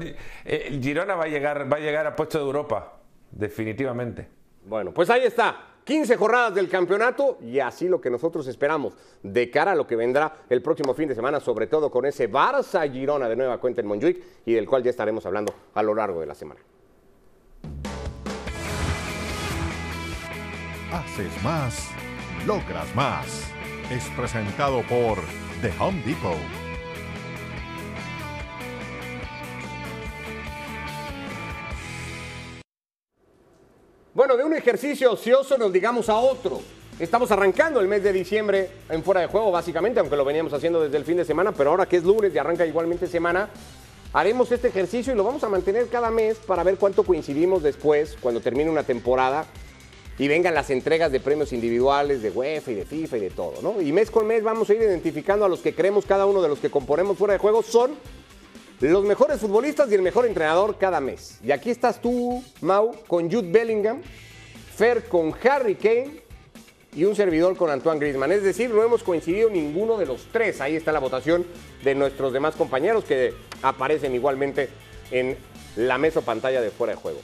eh, 0.44 0.78
Girona 0.80 1.14
va 1.16 1.24
a 1.24 1.28
llegar, 1.28 1.70
va 1.72 1.76
a 1.78 1.80
llegar 1.80 2.06
a 2.06 2.14
puesto 2.14 2.38
de 2.38 2.44
Europa, 2.44 2.92
definitivamente. 3.30 4.28
bueno, 4.66 4.92
pues 4.92 5.10
ahí 5.10 5.24
está. 5.24 5.64
15 5.84 6.16
jornadas 6.18 6.54
del 6.54 6.68
campeonato 6.68 7.38
y 7.40 7.60
así 7.60 7.88
lo 7.88 7.98
que 7.98 8.10
nosotros 8.10 8.46
esperamos 8.46 8.92
de 9.22 9.50
cara 9.50 9.72
a 9.72 9.74
lo 9.74 9.86
que 9.86 9.96
vendrá 9.96 10.30
el 10.50 10.60
próximo 10.60 10.92
fin 10.92 11.08
de 11.08 11.14
semana, 11.14 11.40
sobre 11.40 11.66
todo 11.66 11.90
con 11.90 12.04
ese 12.04 12.30
Barça 12.30 12.90
Girona 12.92 13.26
de 13.26 13.36
nueva 13.36 13.56
cuenta 13.58 13.80
en 13.80 13.86
Montjuic 13.86 14.22
y 14.44 14.52
del 14.52 14.66
cual 14.68 14.82
ya 14.82 14.90
estaremos 14.90 15.24
hablando 15.24 15.54
a 15.72 15.82
lo 15.82 15.94
largo 15.94 16.20
de 16.20 16.26
la 16.26 16.34
semana. 16.34 16.60
Haces 20.90 21.30
más, 21.42 21.90
logras 22.46 22.94
más. 22.94 23.52
Es 23.90 24.04
presentado 24.16 24.80
por 24.88 25.18
The 25.60 25.70
Home 25.78 26.02
Depot. 26.06 26.38
Bueno, 34.14 34.38
de 34.38 34.44
un 34.44 34.54
ejercicio 34.54 35.12
ocioso 35.12 35.58
nos 35.58 35.70
digamos 35.74 36.08
a 36.08 36.16
otro. 36.16 36.62
Estamos 36.98 37.30
arrancando 37.32 37.80
el 37.80 37.86
mes 37.86 38.02
de 38.02 38.14
diciembre 38.14 38.70
en 38.88 39.04
fuera 39.04 39.20
de 39.20 39.26
juego, 39.26 39.50
básicamente, 39.52 40.00
aunque 40.00 40.16
lo 40.16 40.24
veníamos 40.24 40.54
haciendo 40.54 40.80
desde 40.80 40.96
el 40.96 41.04
fin 41.04 41.18
de 41.18 41.26
semana, 41.26 41.52
pero 41.52 41.68
ahora 41.68 41.84
que 41.84 41.98
es 41.98 42.04
lunes 42.04 42.34
y 42.34 42.38
arranca 42.38 42.64
igualmente 42.64 43.06
semana, 43.06 43.50
haremos 44.14 44.50
este 44.52 44.68
ejercicio 44.68 45.12
y 45.12 45.16
lo 45.16 45.24
vamos 45.24 45.44
a 45.44 45.50
mantener 45.50 45.88
cada 45.88 46.10
mes 46.10 46.38
para 46.38 46.62
ver 46.62 46.78
cuánto 46.78 47.02
coincidimos 47.02 47.62
después, 47.62 48.16
cuando 48.22 48.40
termine 48.40 48.70
una 48.70 48.84
temporada 48.84 49.44
y 50.18 50.26
vengan 50.26 50.54
las 50.54 50.70
entregas 50.70 51.12
de 51.12 51.20
premios 51.20 51.52
individuales 51.52 52.22
de 52.22 52.30
UEFA 52.30 52.72
y 52.72 52.74
de 52.74 52.84
FIFA 52.84 53.16
y 53.18 53.20
de 53.20 53.30
todo, 53.30 53.54
¿no? 53.62 53.80
Y 53.80 53.92
mes 53.92 54.10
con 54.10 54.26
mes 54.26 54.42
vamos 54.42 54.68
a 54.68 54.74
ir 54.74 54.82
identificando 54.82 55.44
a 55.44 55.48
los 55.48 55.60
que 55.60 55.74
creemos 55.74 56.04
cada 56.04 56.26
uno 56.26 56.42
de 56.42 56.48
los 56.48 56.58
que 56.58 56.70
componemos 56.70 57.16
fuera 57.16 57.34
de 57.34 57.38
juego 57.38 57.62
son 57.62 57.92
los 58.80 59.04
mejores 59.04 59.40
futbolistas 59.40 59.90
y 59.90 59.94
el 59.94 60.02
mejor 60.02 60.26
entrenador 60.26 60.76
cada 60.78 61.00
mes. 61.00 61.38
Y 61.42 61.50
aquí 61.50 61.70
estás 61.70 62.00
tú, 62.00 62.42
Mau, 62.60 62.94
con 63.06 63.30
Jude 63.30 63.50
Bellingham, 63.50 64.02
Fer 64.76 65.08
con 65.08 65.34
Harry 65.42 65.74
Kane 65.74 66.22
y 66.94 67.04
un 67.04 67.16
servidor 67.16 67.56
con 67.56 67.70
Antoine 67.70 67.98
Griezmann. 67.98 68.32
Es 68.32 68.42
decir, 68.42 68.70
no 68.70 68.82
hemos 68.82 69.02
coincidido 69.02 69.50
ninguno 69.50 69.98
de 69.98 70.06
los 70.06 70.28
tres. 70.32 70.60
Ahí 70.60 70.76
está 70.76 70.92
la 70.92 71.00
votación 71.00 71.44
de 71.82 71.94
nuestros 71.94 72.32
demás 72.32 72.54
compañeros 72.54 73.04
que 73.04 73.34
aparecen 73.62 74.14
igualmente 74.14 74.68
en 75.10 75.36
la 75.76 75.98
mesa 75.98 76.20
o 76.20 76.22
pantalla 76.22 76.60
de 76.60 76.70
fuera 76.70 76.94
de 76.94 77.00
juego. 77.00 77.20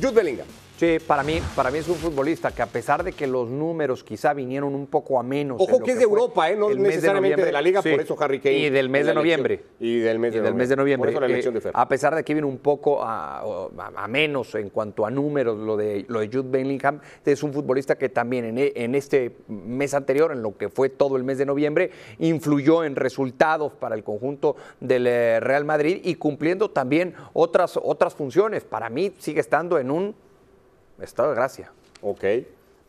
Jude 0.00 0.12
Bellingham. 0.12 0.61
Sí, 0.82 0.98
para 1.06 1.22
mí, 1.22 1.38
para 1.54 1.70
mí 1.70 1.78
es 1.78 1.86
un 1.88 1.94
futbolista 1.94 2.50
que 2.50 2.60
a 2.60 2.66
pesar 2.66 3.04
de 3.04 3.12
que 3.12 3.28
los 3.28 3.48
números 3.48 4.02
quizá 4.02 4.34
vinieron 4.34 4.74
un 4.74 4.88
poco 4.88 5.20
a 5.20 5.22
menos. 5.22 5.60
Ojo 5.60 5.78
que 5.78 5.92
es 5.92 5.96
de 5.98 6.02
Europa, 6.02 6.50
¿eh? 6.50 6.56
no 6.56 6.70
necesariamente 6.70 7.36
de, 7.36 7.52
noviembre. 7.52 7.52
la 7.52 7.62
liga, 7.62 7.82
Sí. 7.82 7.90
por 7.92 8.00
eso 8.00 8.16
Harry 8.18 8.40
Kane. 8.40 8.56
Y 8.58 8.68
del 8.70 8.88
mes 8.88 9.06
de 9.06 9.14
noviembre. 9.14 9.62
Y 9.78 10.00
del 10.00 10.18
mes 10.18 10.32
de 10.32 10.38
Y 10.38 10.42
del 10.42 10.50
noviembre. 10.50 10.58
mes 10.64 10.68
de 10.70 10.76
noviembre. 10.76 11.06
Por 11.06 11.12
eso 11.12 11.20
la 11.20 11.26
Eh, 11.28 11.30
elección 11.34 11.54
de 11.54 11.60
Fer. 11.60 11.70
a 11.72 11.86
pesar 11.86 12.16
de 12.16 12.24
que 12.24 12.34
viene 12.34 12.48
un 12.48 12.58
poco 12.58 13.00
a, 13.00 13.42
a- 13.42 13.92
a 13.94 14.08
menos 14.08 14.56
en 14.56 14.70
cuanto 14.70 15.06
a 15.06 15.10
números 15.12 15.56
lo 15.56 15.76
de, 15.76 16.04
lo 16.08 16.18
de 16.18 16.26
Jude 16.26 16.48
Bellingham, 16.50 16.98
es 17.24 17.42
un 17.44 17.52
futbolista 17.52 17.96
que 17.96 18.08
también 18.08 18.44
en, 18.46 18.58
e- 18.58 18.72
en 18.74 18.96
este 18.96 19.36
mes 19.46 19.94
anterior, 19.94 20.32
en 20.32 20.42
lo 20.42 20.56
que 20.56 20.68
fue 20.68 20.88
todo 20.88 21.16
el 21.16 21.22
mes 21.22 21.38
de 21.38 21.46
noviembre, 21.46 21.92
influyó 22.18 22.82
en 22.82 22.96
resultados 22.96 23.72
para 23.74 23.94
el 23.94 24.02
conjunto 24.02 24.56
del 24.80 25.06
eh, 25.06 25.38
Real 25.38 25.64
Madrid 25.64 26.00
y 26.02 26.16
cumpliendo 26.16 26.72
también 26.72 27.14
otras, 27.34 27.78
otras 27.80 28.16
funciones. 28.16 28.64
Para 28.64 28.90
mí 28.90 29.12
sigue 29.20 29.38
estando 29.38 29.78
en 29.78 29.88
un 29.92 30.16
estado 31.02 31.30
de 31.30 31.34
gracia. 31.36 31.72
Ok. 32.00 32.24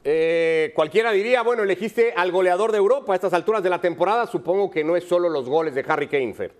Eh, 0.05 0.71
cualquiera 0.75 1.11
diría, 1.11 1.43
bueno, 1.43 1.63
elegiste 1.63 2.13
al 2.15 2.31
goleador 2.31 2.71
de 2.71 2.77
Europa 2.77 3.13
a 3.13 3.15
estas 3.15 3.33
alturas 3.33 3.63
de 3.63 3.69
la 3.69 3.79
temporada. 3.79 4.27
Supongo 4.27 4.69
que 4.69 4.83
no 4.83 4.95
es 4.97 5.05
solo 5.05 5.29
los 5.29 5.47
goles 5.47 5.75
de 5.75 5.85
Harry 5.87 6.07
Kane, 6.07 6.33
Fer. 6.33 6.53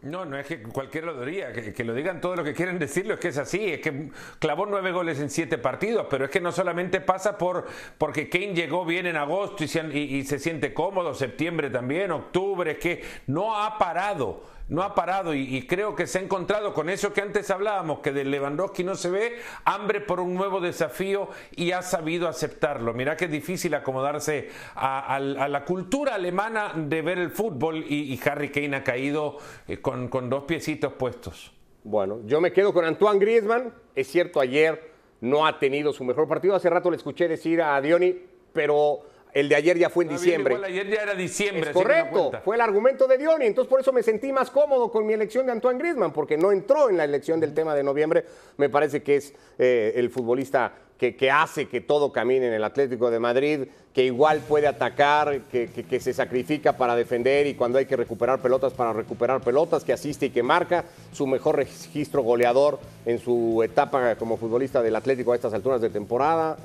No, 0.00 0.24
no 0.24 0.38
es 0.38 0.46
que 0.46 0.62
cualquiera 0.62 1.08
lo 1.08 1.24
diría, 1.24 1.52
que, 1.52 1.72
que 1.72 1.82
lo 1.82 1.92
digan 1.92 2.20
todo 2.20 2.36
lo 2.36 2.44
que 2.44 2.54
quieren 2.54 2.78
decirlo, 2.78 3.14
es 3.14 3.20
que 3.20 3.28
es 3.28 3.38
así, 3.38 3.72
es 3.72 3.80
que 3.80 4.10
clavó 4.38 4.64
nueve 4.64 4.92
goles 4.92 5.18
en 5.18 5.28
siete 5.28 5.58
partidos, 5.58 6.06
pero 6.08 6.26
es 6.26 6.30
que 6.30 6.40
no 6.40 6.52
solamente 6.52 7.00
pasa 7.00 7.36
por 7.36 7.66
porque 7.98 8.28
Kane 8.28 8.54
llegó 8.54 8.84
bien 8.84 9.06
en 9.06 9.16
agosto 9.16 9.64
y 9.64 9.68
se, 9.68 9.80
y- 9.92 10.18
y 10.18 10.24
se 10.24 10.38
siente 10.38 10.72
cómodo, 10.72 11.14
septiembre 11.14 11.68
también, 11.68 12.12
octubre, 12.12 12.72
es 12.72 12.78
que 12.78 13.02
no 13.26 13.56
ha 13.60 13.76
parado. 13.76 14.42
No 14.68 14.82
ha 14.82 14.94
parado 14.94 15.34
y, 15.34 15.66
creo 15.66 15.94
que 15.94 16.06
se 16.06 16.18
ha 16.18 16.22
encontrado 16.22 16.74
con 16.74 16.90
eso 16.90 17.12
que 17.12 17.22
antes 17.22 17.50
hablábamos, 17.50 18.00
que 18.00 18.12
de 18.12 18.24
Lewandowski 18.24 18.84
no 18.84 18.94
se 18.94 19.10
ve, 19.10 19.38
hambre 19.64 20.02
por 20.02 20.20
un 20.20 20.34
nuevo 20.34 20.60
desafío 20.60 21.28
y 21.56 21.72
ha 21.72 21.80
sabido 21.80 22.28
aceptarlo. 22.28 22.92
Mirá 22.92 23.16
que 23.16 23.24
es 23.24 23.30
difícil 23.30 23.74
acomodarse 23.74 24.50
a, 24.74 25.18
la 25.20 25.64
cultura 25.64 26.16
alemana 26.16 26.72
de 26.76 27.00
ver 27.00 27.18
el 27.18 27.30
fútbol 27.30 27.84
y, 27.88 28.12
y 28.12 28.20
Harry 28.28 28.50
Kane 28.50 28.76
ha 28.76 28.84
caído 28.84 29.38
eh, 29.66 29.80
con, 29.80 30.08
con 30.08 30.28
dos 30.28 30.44
piecitos 30.44 30.92
puestos. 30.92 31.52
Bueno, 31.84 32.20
yo 32.26 32.40
me 32.40 32.52
quedo 32.52 32.74
con 32.74 32.84
Antoine 32.84 33.18
Griezmann. 33.18 33.72
Es 33.94 34.08
cierto, 34.08 34.40
ayer 34.40 34.92
no 35.22 35.46
ha 35.46 35.58
tenido 35.58 35.94
su 35.94 36.04
mejor 36.04 36.28
partido. 36.28 36.54
Hace 36.54 36.68
rato 36.68 36.90
le 36.90 36.98
escuché 36.98 37.26
decir 37.26 37.62
a 37.62 37.80
Dioni, 37.80 38.14
pero 38.52 39.00
el 39.34 39.48
de 39.48 39.54
ayer 39.56 39.78
ya 39.78 39.90
fue 39.90 40.04
en 40.04 40.08
bien, 40.10 40.20
diciembre. 40.20 40.54
igual 40.54 40.70
ayer 40.70 40.88
ya 40.88 41.02
era 41.02 41.14
diciembre. 41.14 41.70
Es 41.70 41.76
correcto, 41.76 42.32
fue 42.44 42.56
el 42.56 42.60
argumento 42.60 43.06
de 43.06 43.18
Dioni, 43.18 43.46
entonces 43.46 43.68
por 43.70 43.80
eso 43.80 43.92
me 43.92 44.02
sentí 44.02 44.32
más 44.32 44.50
cómodo 44.50 44.90
con 44.90 45.06
mi 45.06 45.12
elección 45.12 45.46
de 45.46 45.52
Antoine 45.52 45.78
Griezmann, 45.78 46.12
porque 46.12 46.36
no 46.36 46.52
entró 46.52 46.88
en 46.90 46.96
la 46.96 47.04
elección 47.04 47.40
del 47.40 47.54
tema 47.54 47.74
de 47.74 47.82
noviembre. 47.82 48.24
Me 48.56 48.68
parece 48.68 49.02
que 49.02 49.16
es 49.16 49.32
eh, 49.58 49.92
el 49.96 50.10
futbolista 50.10 50.72
que, 50.98 51.14
que 51.14 51.30
hace 51.30 51.68
que 51.68 51.80
todo 51.80 52.12
camine 52.12 52.48
en 52.48 52.52
el 52.54 52.64
Atlético 52.64 53.08
de 53.10 53.20
Madrid, 53.20 53.68
que 53.94 54.04
igual 54.04 54.40
puede 54.40 54.66
atacar, 54.66 55.42
que, 55.50 55.68
que- 55.68 55.84
que 55.84 56.00
se 56.00 56.12
sacrifica 56.12 56.76
para 56.76 56.96
defender 56.96 57.46
y 57.46 57.54
cuando 57.54 57.78
hay 57.78 57.86
que 57.86 57.96
recuperar 57.96 58.40
pelotas 58.40 58.72
para 58.72 58.92
recuperar 58.92 59.40
pelotas, 59.40 59.84
que 59.84 59.92
asiste 59.92 60.26
y 60.26 60.30
que 60.30 60.42
marca 60.42 60.84
su 61.12 61.26
mejor 61.28 61.54
registro 61.56 62.22
goleador 62.22 62.80
en 63.06 63.20
su 63.20 63.62
etapa 63.62 64.16
como 64.16 64.36
futbolista 64.36 64.82
del 64.82 64.96
Atlético 64.96 65.32
a 65.32 65.36
estas 65.36 65.54
alturas 65.54 65.80
de 65.80 65.90
temporada. 65.90 66.56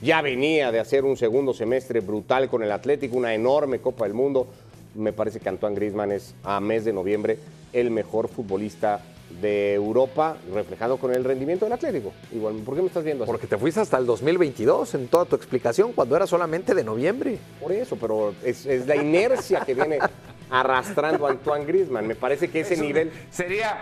Ya 0.00 0.22
venía 0.22 0.70
de 0.70 0.78
hacer 0.78 1.04
un 1.04 1.16
segundo 1.16 1.52
semestre 1.52 1.98
brutal 2.00 2.48
con 2.48 2.62
el 2.62 2.70
Atlético, 2.70 3.16
una 3.16 3.34
enorme 3.34 3.80
Copa 3.80 4.04
del 4.04 4.14
Mundo. 4.14 4.46
Me 4.94 5.12
parece 5.12 5.40
que 5.40 5.48
Antoine 5.48 5.74
Griezmann 5.74 6.12
es 6.12 6.34
a 6.44 6.60
mes 6.60 6.84
de 6.84 6.92
noviembre 6.92 7.38
el 7.72 7.90
mejor 7.90 8.28
futbolista 8.28 9.00
de 9.42 9.74
Europa, 9.74 10.36
reflejado 10.54 10.98
con 10.98 11.12
el 11.12 11.24
rendimiento 11.24 11.66
del 11.66 11.72
Atlético. 11.72 12.12
Igual, 12.32 12.54
¿por 12.64 12.76
qué 12.76 12.80
me 12.80 12.86
estás 12.86 13.02
viendo 13.02 13.24
así? 13.24 13.30
Porque 13.30 13.48
te 13.48 13.58
fuiste 13.58 13.80
hasta 13.80 13.98
el 13.98 14.06
2022 14.06 14.94
en 14.94 15.08
toda 15.08 15.24
tu 15.24 15.34
explicación, 15.34 15.92
cuando 15.92 16.14
era 16.16 16.26
solamente 16.28 16.74
de 16.74 16.84
noviembre. 16.84 17.36
Por 17.60 17.72
eso, 17.72 17.96
pero 17.96 18.34
es, 18.44 18.66
es 18.66 18.86
la 18.86 18.96
inercia 18.96 19.60
que 19.66 19.74
viene 19.74 19.98
arrastrando 20.50 21.26
a 21.26 21.30
Antoine 21.30 21.66
Griezmann. 21.66 22.06
Me 22.06 22.14
parece 22.14 22.48
que 22.48 22.60
ese 22.60 22.76
nivel 22.76 23.10
Sería. 23.30 23.76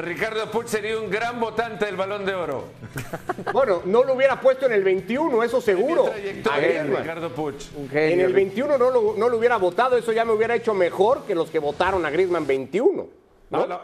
Ricardo 0.00 0.50
Puig 0.50 0.68
sería 0.68 0.98
un 0.98 1.10
gran 1.10 1.40
votante 1.40 1.86
del 1.86 1.96
balón 1.96 2.24
de 2.24 2.34
oro. 2.34 2.64
Bueno, 3.52 3.82
no 3.84 4.04
lo 4.04 4.14
hubiera 4.14 4.40
puesto 4.40 4.66
en 4.66 4.72
el 4.72 4.84
21, 4.84 5.42
eso 5.42 5.60
seguro. 5.60 6.06
A. 6.06 6.56
Ricardo 6.56 7.30
Puig. 7.30 7.56
En 7.92 8.20
el 8.20 8.32
21 8.32 8.78
no 8.78 8.90
lo, 8.90 9.14
no 9.16 9.28
lo 9.28 9.36
hubiera 9.36 9.56
votado, 9.56 9.96
eso 9.96 10.12
ya 10.12 10.24
me 10.24 10.32
hubiera 10.32 10.54
hecho 10.54 10.74
mejor 10.74 11.24
que 11.24 11.34
los 11.34 11.50
que 11.50 11.58
votaron 11.58 12.04
a 12.06 12.10
Griezmann 12.10 12.46
21. 12.46 13.06
¿no? 13.50 13.58
No, 13.58 13.66
lo, 13.66 13.80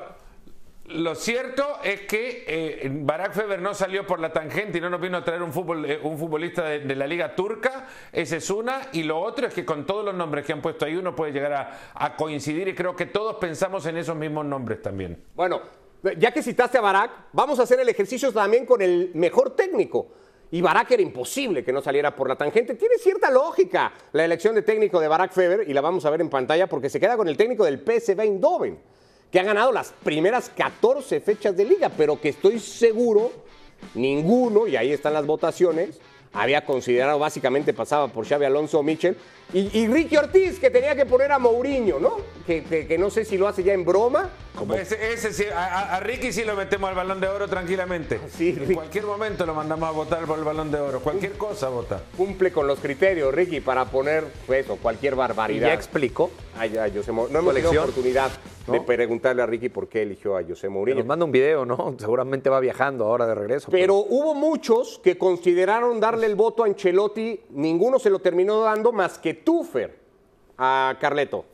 lo 0.87 1.14
cierto 1.14 1.79
es 1.85 2.03
que 2.03 2.44
eh, 2.46 2.90
Barack 2.92 3.33
Feber 3.33 3.61
no 3.61 3.74
salió 3.74 4.07
por 4.07 4.18
la 4.18 4.33
tangente 4.33 4.79
y 4.79 4.81
no 4.81 4.90
nos 4.90 5.00
vino 5.00 5.18
a 5.18 5.24
traer 5.24 5.42
un, 5.42 5.53
fútbol, 5.53 5.85
eh, 5.88 6.00
un 6.03 6.18
futbolista 6.18 6.64
de, 6.64 6.81
de 6.81 6.96
la 6.96 7.07
liga 7.07 7.35
turca. 7.35 7.87
Esa 8.12 8.37
es 8.37 8.50
una. 8.50 8.88
Y 8.92 9.05
lo 9.05 9.20
otro 9.20 9.46
es 9.46 9.55
que 9.55 9.64
con 9.64 9.87
todos 9.87 10.05
los 10.05 10.14
nombres 10.14 10.44
que 10.44 10.53
han 10.53 10.61
puesto 10.61 10.85
ahí 10.85 10.96
uno 10.96 11.14
puede 11.14 11.33
llegar 11.33 11.53
a, 11.53 11.92
a 11.94 12.16
coincidir 12.16 12.68
y 12.68 12.74
creo 12.74 12.96
que 12.96 13.07
todos 13.07 13.37
pensamos 13.37 13.87
en 13.87 13.98
esos 13.98 14.16
mismos 14.16 14.44
nombres 14.46 14.83
también. 14.83 15.22
Bueno, 15.35 15.61
ya 16.16 16.32
que 16.32 16.42
citaste 16.42 16.78
a 16.78 16.80
Barak, 16.80 17.10
vamos 17.32 17.58
a 17.58 17.64
hacer 17.64 17.80
el 17.80 17.88
ejercicio 17.88 18.32
también 18.32 18.66
con 18.66 18.80
el 18.82 19.10
mejor 19.14 19.54
técnico. 19.54 20.08
Y 20.52 20.60
Barak 20.60 20.90
era 20.90 21.02
imposible 21.02 21.62
que 21.62 21.72
no 21.72 21.80
saliera 21.80 22.14
por 22.14 22.28
la 22.28 22.36
tangente. 22.36 22.74
Tiene 22.74 22.96
cierta 22.98 23.30
lógica 23.30 23.92
la 24.12 24.24
elección 24.24 24.54
de 24.54 24.62
técnico 24.62 24.98
de 24.98 25.06
Barak 25.06 25.32
Feber, 25.32 25.68
y 25.68 25.72
la 25.72 25.80
vamos 25.80 26.04
a 26.04 26.10
ver 26.10 26.20
en 26.20 26.28
pantalla 26.28 26.66
porque 26.66 26.90
se 26.90 26.98
queda 26.98 27.16
con 27.16 27.28
el 27.28 27.36
técnico 27.36 27.64
del 27.64 27.78
PSV 27.78 28.20
Eindhoven, 28.20 28.78
que 29.30 29.38
ha 29.38 29.44
ganado 29.44 29.70
las 29.70 29.92
primeras 30.02 30.50
14 30.50 31.20
fechas 31.20 31.56
de 31.56 31.64
liga, 31.64 31.88
pero 31.96 32.20
que 32.20 32.30
estoy 32.30 32.58
seguro 32.58 33.30
ninguno, 33.94 34.66
y 34.66 34.76
ahí 34.76 34.92
están 34.92 35.12
las 35.12 35.24
votaciones, 35.24 36.00
había 36.32 36.64
considerado 36.64 37.18
básicamente 37.18 37.72
pasaba 37.72 38.08
por 38.08 38.26
Xavi 38.26 38.44
Alonso 38.44 38.80
o 38.80 38.82
Michel, 38.82 39.16
y, 39.52 39.78
y 39.80 39.86
Ricky 39.88 40.16
Ortiz, 40.16 40.58
que 40.58 40.70
tenía 40.70 40.94
que 40.94 41.06
poner 41.06 41.32
a 41.32 41.38
Mourinho, 41.38 41.98
¿no? 41.98 42.16
Que, 42.46 42.64
que- 42.64 42.86
que 42.86 42.98
no 42.98 43.10
sé 43.10 43.24
si 43.24 43.36
lo 43.38 43.46
hace 43.48 43.62
ya 43.62 43.72
en 43.72 43.84
broma. 43.84 44.30
como- 44.56 44.74
Ese, 44.74 45.12
ese 45.12 45.32
sí, 45.32 45.44
a, 45.54 46.00
Ricky 46.00 46.32
sí 46.32 46.44
lo 46.44 46.54
metemos 46.56 46.88
al 46.90 46.96
balón 46.96 47.20
de 47.20 47.28
oro 47.28 47.48
tranquilamente. 47.48 48.20
Sí, 48.36 48.50
en 48.50 48.60
Ricky. 48.60 48.74
cualquier 48.74 49.04
momento 49.04 49.46
lo 49.46 49.54
mandamos 49.54 49.88
a 49.88 49.92
votar 49.92 50.24
por 50.24 50.38
el 50.38 50.44
balón 50.44 50.70
de 50.70 50.78
oro. 50.80 51.00
Cualquier 51.00 51.32
cosa 51.32 51.68
vota. 51.68 52.02
cumple 52.16 52.50
con 52.52 52.66
los 52.66 52.78
criterios, 52.80 53.32
Ricky, 53.34 53.60
para 53.60 53.84
poner 53.86 54.24
pues, 54.46 54.68
o 54.70 54.76
cualquier 54.76 55.12
Y 55.14 55.16
barbaridad. 55.16 55.68
ya 55.68 55.74
explicó. 55.74 56.30
Ay, 56.58 56.76
ay, 56.76 56.92
José 56.94 57.12
no 57.12 57.26
hemos 57.26 57.54
tenido 57.54 57.70
oportunidad 57.82 58.30
de 58.66 58.80
preguntarle 58.82 59.42
a 59.42 59.46
Ricky 59.46 59.68
por 59.68 59.88
qué 59.88 60.02
eligió 60.02 60.36
a 60.36 60.44
José 60.44 60.68
Mourinho. 60.68 60.98
nos 60.98 61.06
manda 61.06 61.24
un 61.24 61.32
video, 61.32 61.64
¿no? 61.64 61.96
Seguramente 61.98 62.50
va 62.50 62.60
viajando 62.60 63.04
ahora 63.06 63.26
de 63.26 63.34
regreso. 63.34 63.68
Pero 63.70 63.96
hubo 63.96 64.34
muchos 64.34 65.00
que 65.02 65.16
consideraron 65.18 65.98
darle 65.98 66.26
el 66.26 66.36
voto 66.36 66.62
a 66.62 66.66
Ancelotti, 66.66 67.40
ninguno 67.50 67.98
se 67.98 68.10
lo 68.10 68.18
terminó 68.20 68.60
dando 68.62 68.92
más 68.92 69.18
que 69.18 69.34
Tufer 69.44 69.98
a 70.59 70.96
Carleto. 71.00 71.46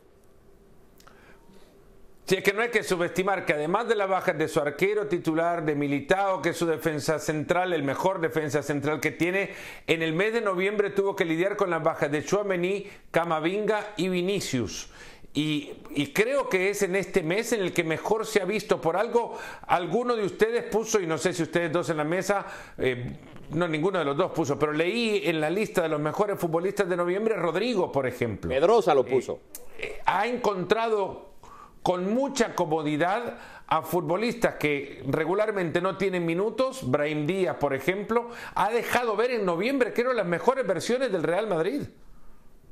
Sí, 2.27 2.35
es 2.35 2.42
que 2.42 2.53
no 2.53 2.61
hay 2.62 2.70
que 2.70 2.83
subestimar 2.83 3.46
que 3.46 3.53
además 3.53 3.87
de 3.87 3.94
la 3.94 4.07
baja 4.07 4.33
de 4.33 4.49
su 4.49 4.59
arquero 4.59 5.07
titular, 5.07 5.64
de 5.64 5.77
Militao, 5.77 6.42
que 6.42 6.49
es 6.49 6.57
su 6.57 6.66
defensa 6.66 7.20
central, 7.20 7.72
el 7.72 7.85
mejor 7.85 8.20
defensa 8.20 8.64
central 8.64 8.99
que 8.99 9.12
tiene, 9.12 9.51
en 9.87 10.03
el 10.03 10.12
mes 10.12 10.33
de 10.33 10.40
noviembre 10.40 10.90
tuvo 10.90 11.14
que 11.14 11.25
lidiar 11.25 11.55
con 11.57 11.70
las 11.70 11.85
bajas 11.85 12.11
de 12.11 12.25
Chouameni, 12.25 12.88
Camavinga 13.12 13.92
y 13.96 14.09
Vinicius. 14.09 14.90
Y, 15.37 15.70
y 15.90 16.14
creo 16.14 16.49
que 16.49 16.70
es 16.70 16.81
en 16.81 16.96
este 16.96 17.22
mes 17.22 17.53
en 17.53 17.61
el 17.61 17.75
que 17.75 17.85
mejor 17.85 18.25
se 18.25 18.40
ha 18.40 18.46
visto 18.46 18.81
por 18.81 18.96
algo. 18.96 19.38
Alguno 19.66 20.16
de 20.16 20.25
ustedes 20.25 20.64
puso, 20.64 20.99
y 20.99 21.07
no 21.07 21.18
sé 21.18 21.35
si 21.35 21.42
ustedes 21.42 21.70
dos 21.70 21.90
en 21.90 21.99
la 21.99 22.05
mesa, 22.05 22.46
eh, 22.79 23.18
no 23.51 23.68
ninguno 23.68 23.99
de 23.99 24.07
los 24.07 24.16
dos 24.16 24.33
puso, 24.33 24.59
pero 24.59 24.72
leí 24.72 25.20
en 25.25 25.38
la 25.38 25.51
lista 25.51 25.83
de 25.83 25.90
los 25.90 26.01
mejores 26.01 26.38
futbolistas 26.38 26.88
de 26.88 26.96
noviembre, 26.96 27.37
Rodrigo, 27.37 27.92
por 27.92 28.07
ejemplo 28.07 28.49
Pedrosa 28.49 28.94
lo 28.94 29.05
puso. 29.05 29.40
ha 30.07 30.27
encontrado 30.27 31.33
con 31.83 32.14
mucha 32.14 32.55
comodidad 32.55 33.37
a 33.66 33.83
futbolistas 33.83 34.55
que 34.55 35.05
regularmente 35.07 35.83
no 35.83 35.99
tienen 35.99 36.25
minutos, 36.25 36.90
Brahim 36.90 37.27
Díaz, 37.27 37.57
por 37.57 37.75
ejemplo, 37.75 38.31
ha 38.55 38.70
dejado 38.70 39.16
ver 39.16 39.33
en 39.33 39.44
noviembre 39.44 39.92
que 39.92 40.01
eran 40.01 40.16
las 40.16 40.27
mejores 40.27 40.66
versiones 40.66 41.12
del 41.12 41.22
Real 41.22 41.46
Madrid. 41.46 41.83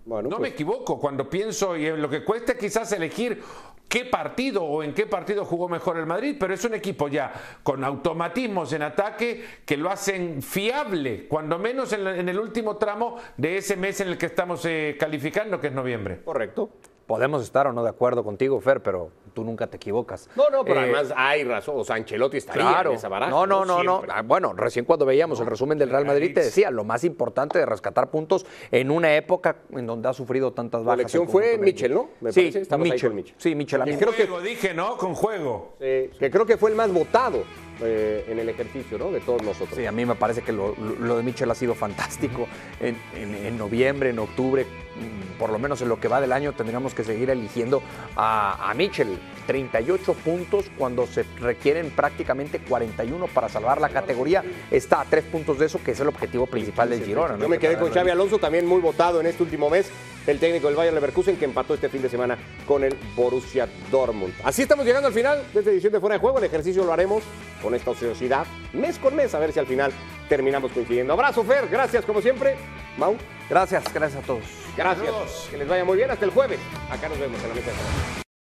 Bueno, 0.06 0.28
No 0.28 0.36
pues, 0.36 0.50
me 0.50 0.54
equivoco 0.54 0.98
cuando 1.00 1.28
pienso 1.30 1.76
y 1.76 1.86
en 1.86 2.02
lo 2.02 2.08
que 2.10 2.24
cuesta 2.24 2.56
quizás 2.58 2.92
elegir 2.92 3.42
qué 3.88 4.04
partido 4.04 4.62
o 4.64 4.82
en 4.82 4.92
qué 4.92 5.06
partido 5.06 5.44
jugó 5.44 5.68
mejor 5.68 5.96
el 5.98 6.04
Madrid, 6.06 6.36
pero 6.38 6.52
es 6.52 6.64
un 6.64 6.74
equipo 6.74 7.08
ya 7.08 7.32
con 7.62 7.84
automatismos 7.84 8.72
en 8.72 8.82
ataque 8.82 9.44
que 9.64 9.76
lo 9.76 9.90
hacen 9.90 10.42
fiable, 10.42 11.26
cuando 11.28 11.58
menos 11.58 11.92
en, 11.92 12.04
la- 12.04 12.16
en 12.18 12.28
el 12.28 12.38
último 12.38 12.76
tramo 12.76 13.16
de 13.36 13.56
ese 13.58 13.76
mes 13.76 14.00
en 14.00 14.08
el 14.08 14.18
que 14.18 14.26
estamos 14.26 14.64
eh, 14.66 14.96
calificando, 14.98 15.60
que 15.60 15.68
es 15.68 15.72
noviembre. 15.72 16.20
correcto. 16.24 16.70
Podemos 17.06 17.42
estar 17.42 17.66
o 17.66 17.72
no 17.72 17.82
de 17.84 17.90
acuerdo 17.90 18.24
contigo, 18.24 18.60
Fer, 18.60 18.82
pero 18.82 19.10
tú 19.34 19.44
nunca 19.44 19.66
te 19.66 19.76
equivocas. 19.76 20.30
No, 20.36 20.48
no, 20.48 20.64
pero 20.64 20.80
Eh, 20.80 20.84
además 20.84 21.12
hay 21.16 21.44
razón. 21.44 21.74
O 21.78 21.84
sea, 21.84 21.96
Ancelotti 21.96 22.38
estaría 22.38 22.62
Claro. 22.62 22.90
en 22.90 22.96
esa 22.96 23.08
baraja. 23.08 23.30
no, 23.30 23.46
no, 23.46 23.64
no, 23.64 23.82
no. 23.82 24.02
Ah, 24.08 24.22
Bueno, 24.22 24.52
recién 24.54 24.84
cuando 24.84 25.04
veíamos 25.04 25.38
el 25.40 25.46
resumen 25.46 25.76
del 25.76 25.90
Real 25.90 26.06
Madrid 26.06 26.32
te 26.32 26.40
decía 26.44 26.70
lo 26.70 26.84
más 26.84 27.04
importante 27.04 27.58
de 27.58 27.66
rescatar 27.66 28.10
puntos 28.10 28.46
en 28.70 28.90
una 28.90 29.14
época 29.16 29.56
en 29.70 29.86
donde 29.86 30.08
ha 30.08 30.12
sufrido 30.12 30.52
tantas 30.52 30.80
La 30.82 30.86
bajas. 30.86 31.00
elección 31.00 31.24
el 31.24 31.28
fue 31.28 31.58
Mitchell, 31.58 31.92
¿no? 31.92 32.08
Me 32.20 32.32
sí, 32.32 32.40
parece, 32.42 32.60
estabas 32.60 32.90
ahí 32.90 33.00
con 33.00 33.14
Mitchell. 33.14 33.34
Sí, 33.38 33.50
Y 33.50 33.54
mí- 33.54 33.66
creo 33.66 34.12
que- 34.14 34.26
juego, 34.26 34.40
dije, 34.40 34.72
¿no? 34.72 34.96
Con 34.96 35.14
juego. 35.14 35.74
Sí, 35.80 36.10
que 36.18 36.30
creo 36.30 36.46
que 36.46 36.56
fue 36.56 36.70
el 36.70 36.76
más 36.76 36.92
votado. 36.92 37.42
Eh, 37.82 38.24
en 38.28 38.38
el 38.38 38.48
ejercicio, 38.48 38.98
¿no? 38.98 39.10
De 39.10 39.20
todos 39.20 39.42
nosotros. 39.42 39.76
Sí, 39.76 39.86
a 39.86 39.92
mí 39.92 40.04
me 40.06 40.14
parece 40.14 40.42
que 40.42 40.52
lo, 40.52 40.74
lo 41.00 41.16
de 41.16 41.22
Mitchell 41.22 41.50
ha 41.50 41.54
sido 41.54 41.74
fantástico. 41.74 42.46
En, 42.80 42.96
en- 43.14 43.34
en 43.34 43.58
noviembre, 43.58 44.10
en 44.10 44.18
octubre, 44.18 44.64
mm, 44.64 45.38
por 45.38 45.50
lo 45.50 45.58
menos 45.58 45.80
en 45.82 45.88
lo 45.88 45.98
que 46.00 46.08
va 46.08 46.20
del 46.20 46.32
año, 46.32 46.52
tendríamos 46.52 46.94
que 46.94 47.04
seguir 47.04 47.30
eligiendo 47.30 47.82
a, 48.16 48.70
a 48.70 48.74
Mitchell. 48.74 49.18
38 49.46 50.14
puntos 50.24 50.70
cuando 50.78 51.06
se 51.06 51.24
requieren 51.38 51.90
prácticamente 51.90 52.60
41 52.60 53.26
para 53.26 53.48
salvar 53.50 53.78
la 53.80 53.90
categoría. 53.90 54.42
Está 54.70 55.02
a 55.02 55.04
tres 55.04 55.22
puntos 55.24 55.58
de 55.58 55.66
eso, 55.66 55.78
que 55.84 55.90
es 55.90 56.00
el 56.00 56.08
objetivo 56.08 56.46
principal 56.46 56.88
del 56.88 57.04
Girona. 57.04 57.34
¿no? 57.36 57.40
Yo 57.42 57.48
me 57.50 57.58
quedé 57.58 57.76
con. 57.76 57.92
Xavi 57.92 58.08
Alonso, 58.10 58.38
también 58.38 58.66
muy 58.66 58.80
votado 58.80 59.20
en 59.20 59.26
este 59.26 59.42
último 59.42 59.68
mes, 59.68 59.90
el 60.26 60.38
técnico 60.38 60.68
del 60.68 60.76
Bayern 60.76 60.94
Leverkusen 60.94 61.36
que 61.36 61.44
empató 61.44 61.74
este 61.74 61.90
fin 61.90 62.00
de 62.00 62.08
semana 62.08 62.38
con 62.66 62.84
el 62.84 62.96
Borussia 63.14 63.68
Dortmund. 63.90 64.32
Así 64.44 64.62
estamos 64.62 64.86
llegando 64.86 65.08
al 65.08 65.14
final 65.14 65.42
de 65.52 65.58
esta 65.60 65.70
edición 65.70 65.92
de 65.92 66.00
Fuera 66.00 66.14
de 66.14 66.20
Juego. 66.20 66.38
El 66.38 66.44
ejercicio 66.44 66.82
lo 66.84 66.92
haremos 66.94 67.22
con 67.64 67.74
esta 67.74 67.90
ociosidad, 67.90 68.46
mes 68.72 68.98
con 68.98 69.16
mes, 69.16 69.34
a 69.34 69.40
ver 69.40 69.52
si 69.52 69.58
al 69.58 69.66
final 69.66 69.90
terminamos 70.28 70.70
coincidiendo. 70.70 71.14
Abrazo, 71.14 71.42
Fer, 71.42 71.66
gracias 71.68 72.04
como 72.04 72.20
siempre. 72.20 72.54
Mau, 72.96 73.16
Gracias, 73.50 73.84
gracias 73.92 74.22
a 74.22 74.26
todos. 74.26 74.44
gracias. 74.76 75.48
Que 75.50 75.56
les 75.58 75.66
vaya 75.68 75.84
muy 75.84 75.96
bien 75.96 76.10
hasta 76.10 76.24
el 76.24 76.30
jueves. 76.30 76.60
Acá 76.90 77.08
nos 77.08 77.18
vemos 77.18 77.42
en 77.42 77.48
la 77.48 77.54
mesa 77.54 77.70
de. 77.70 78.23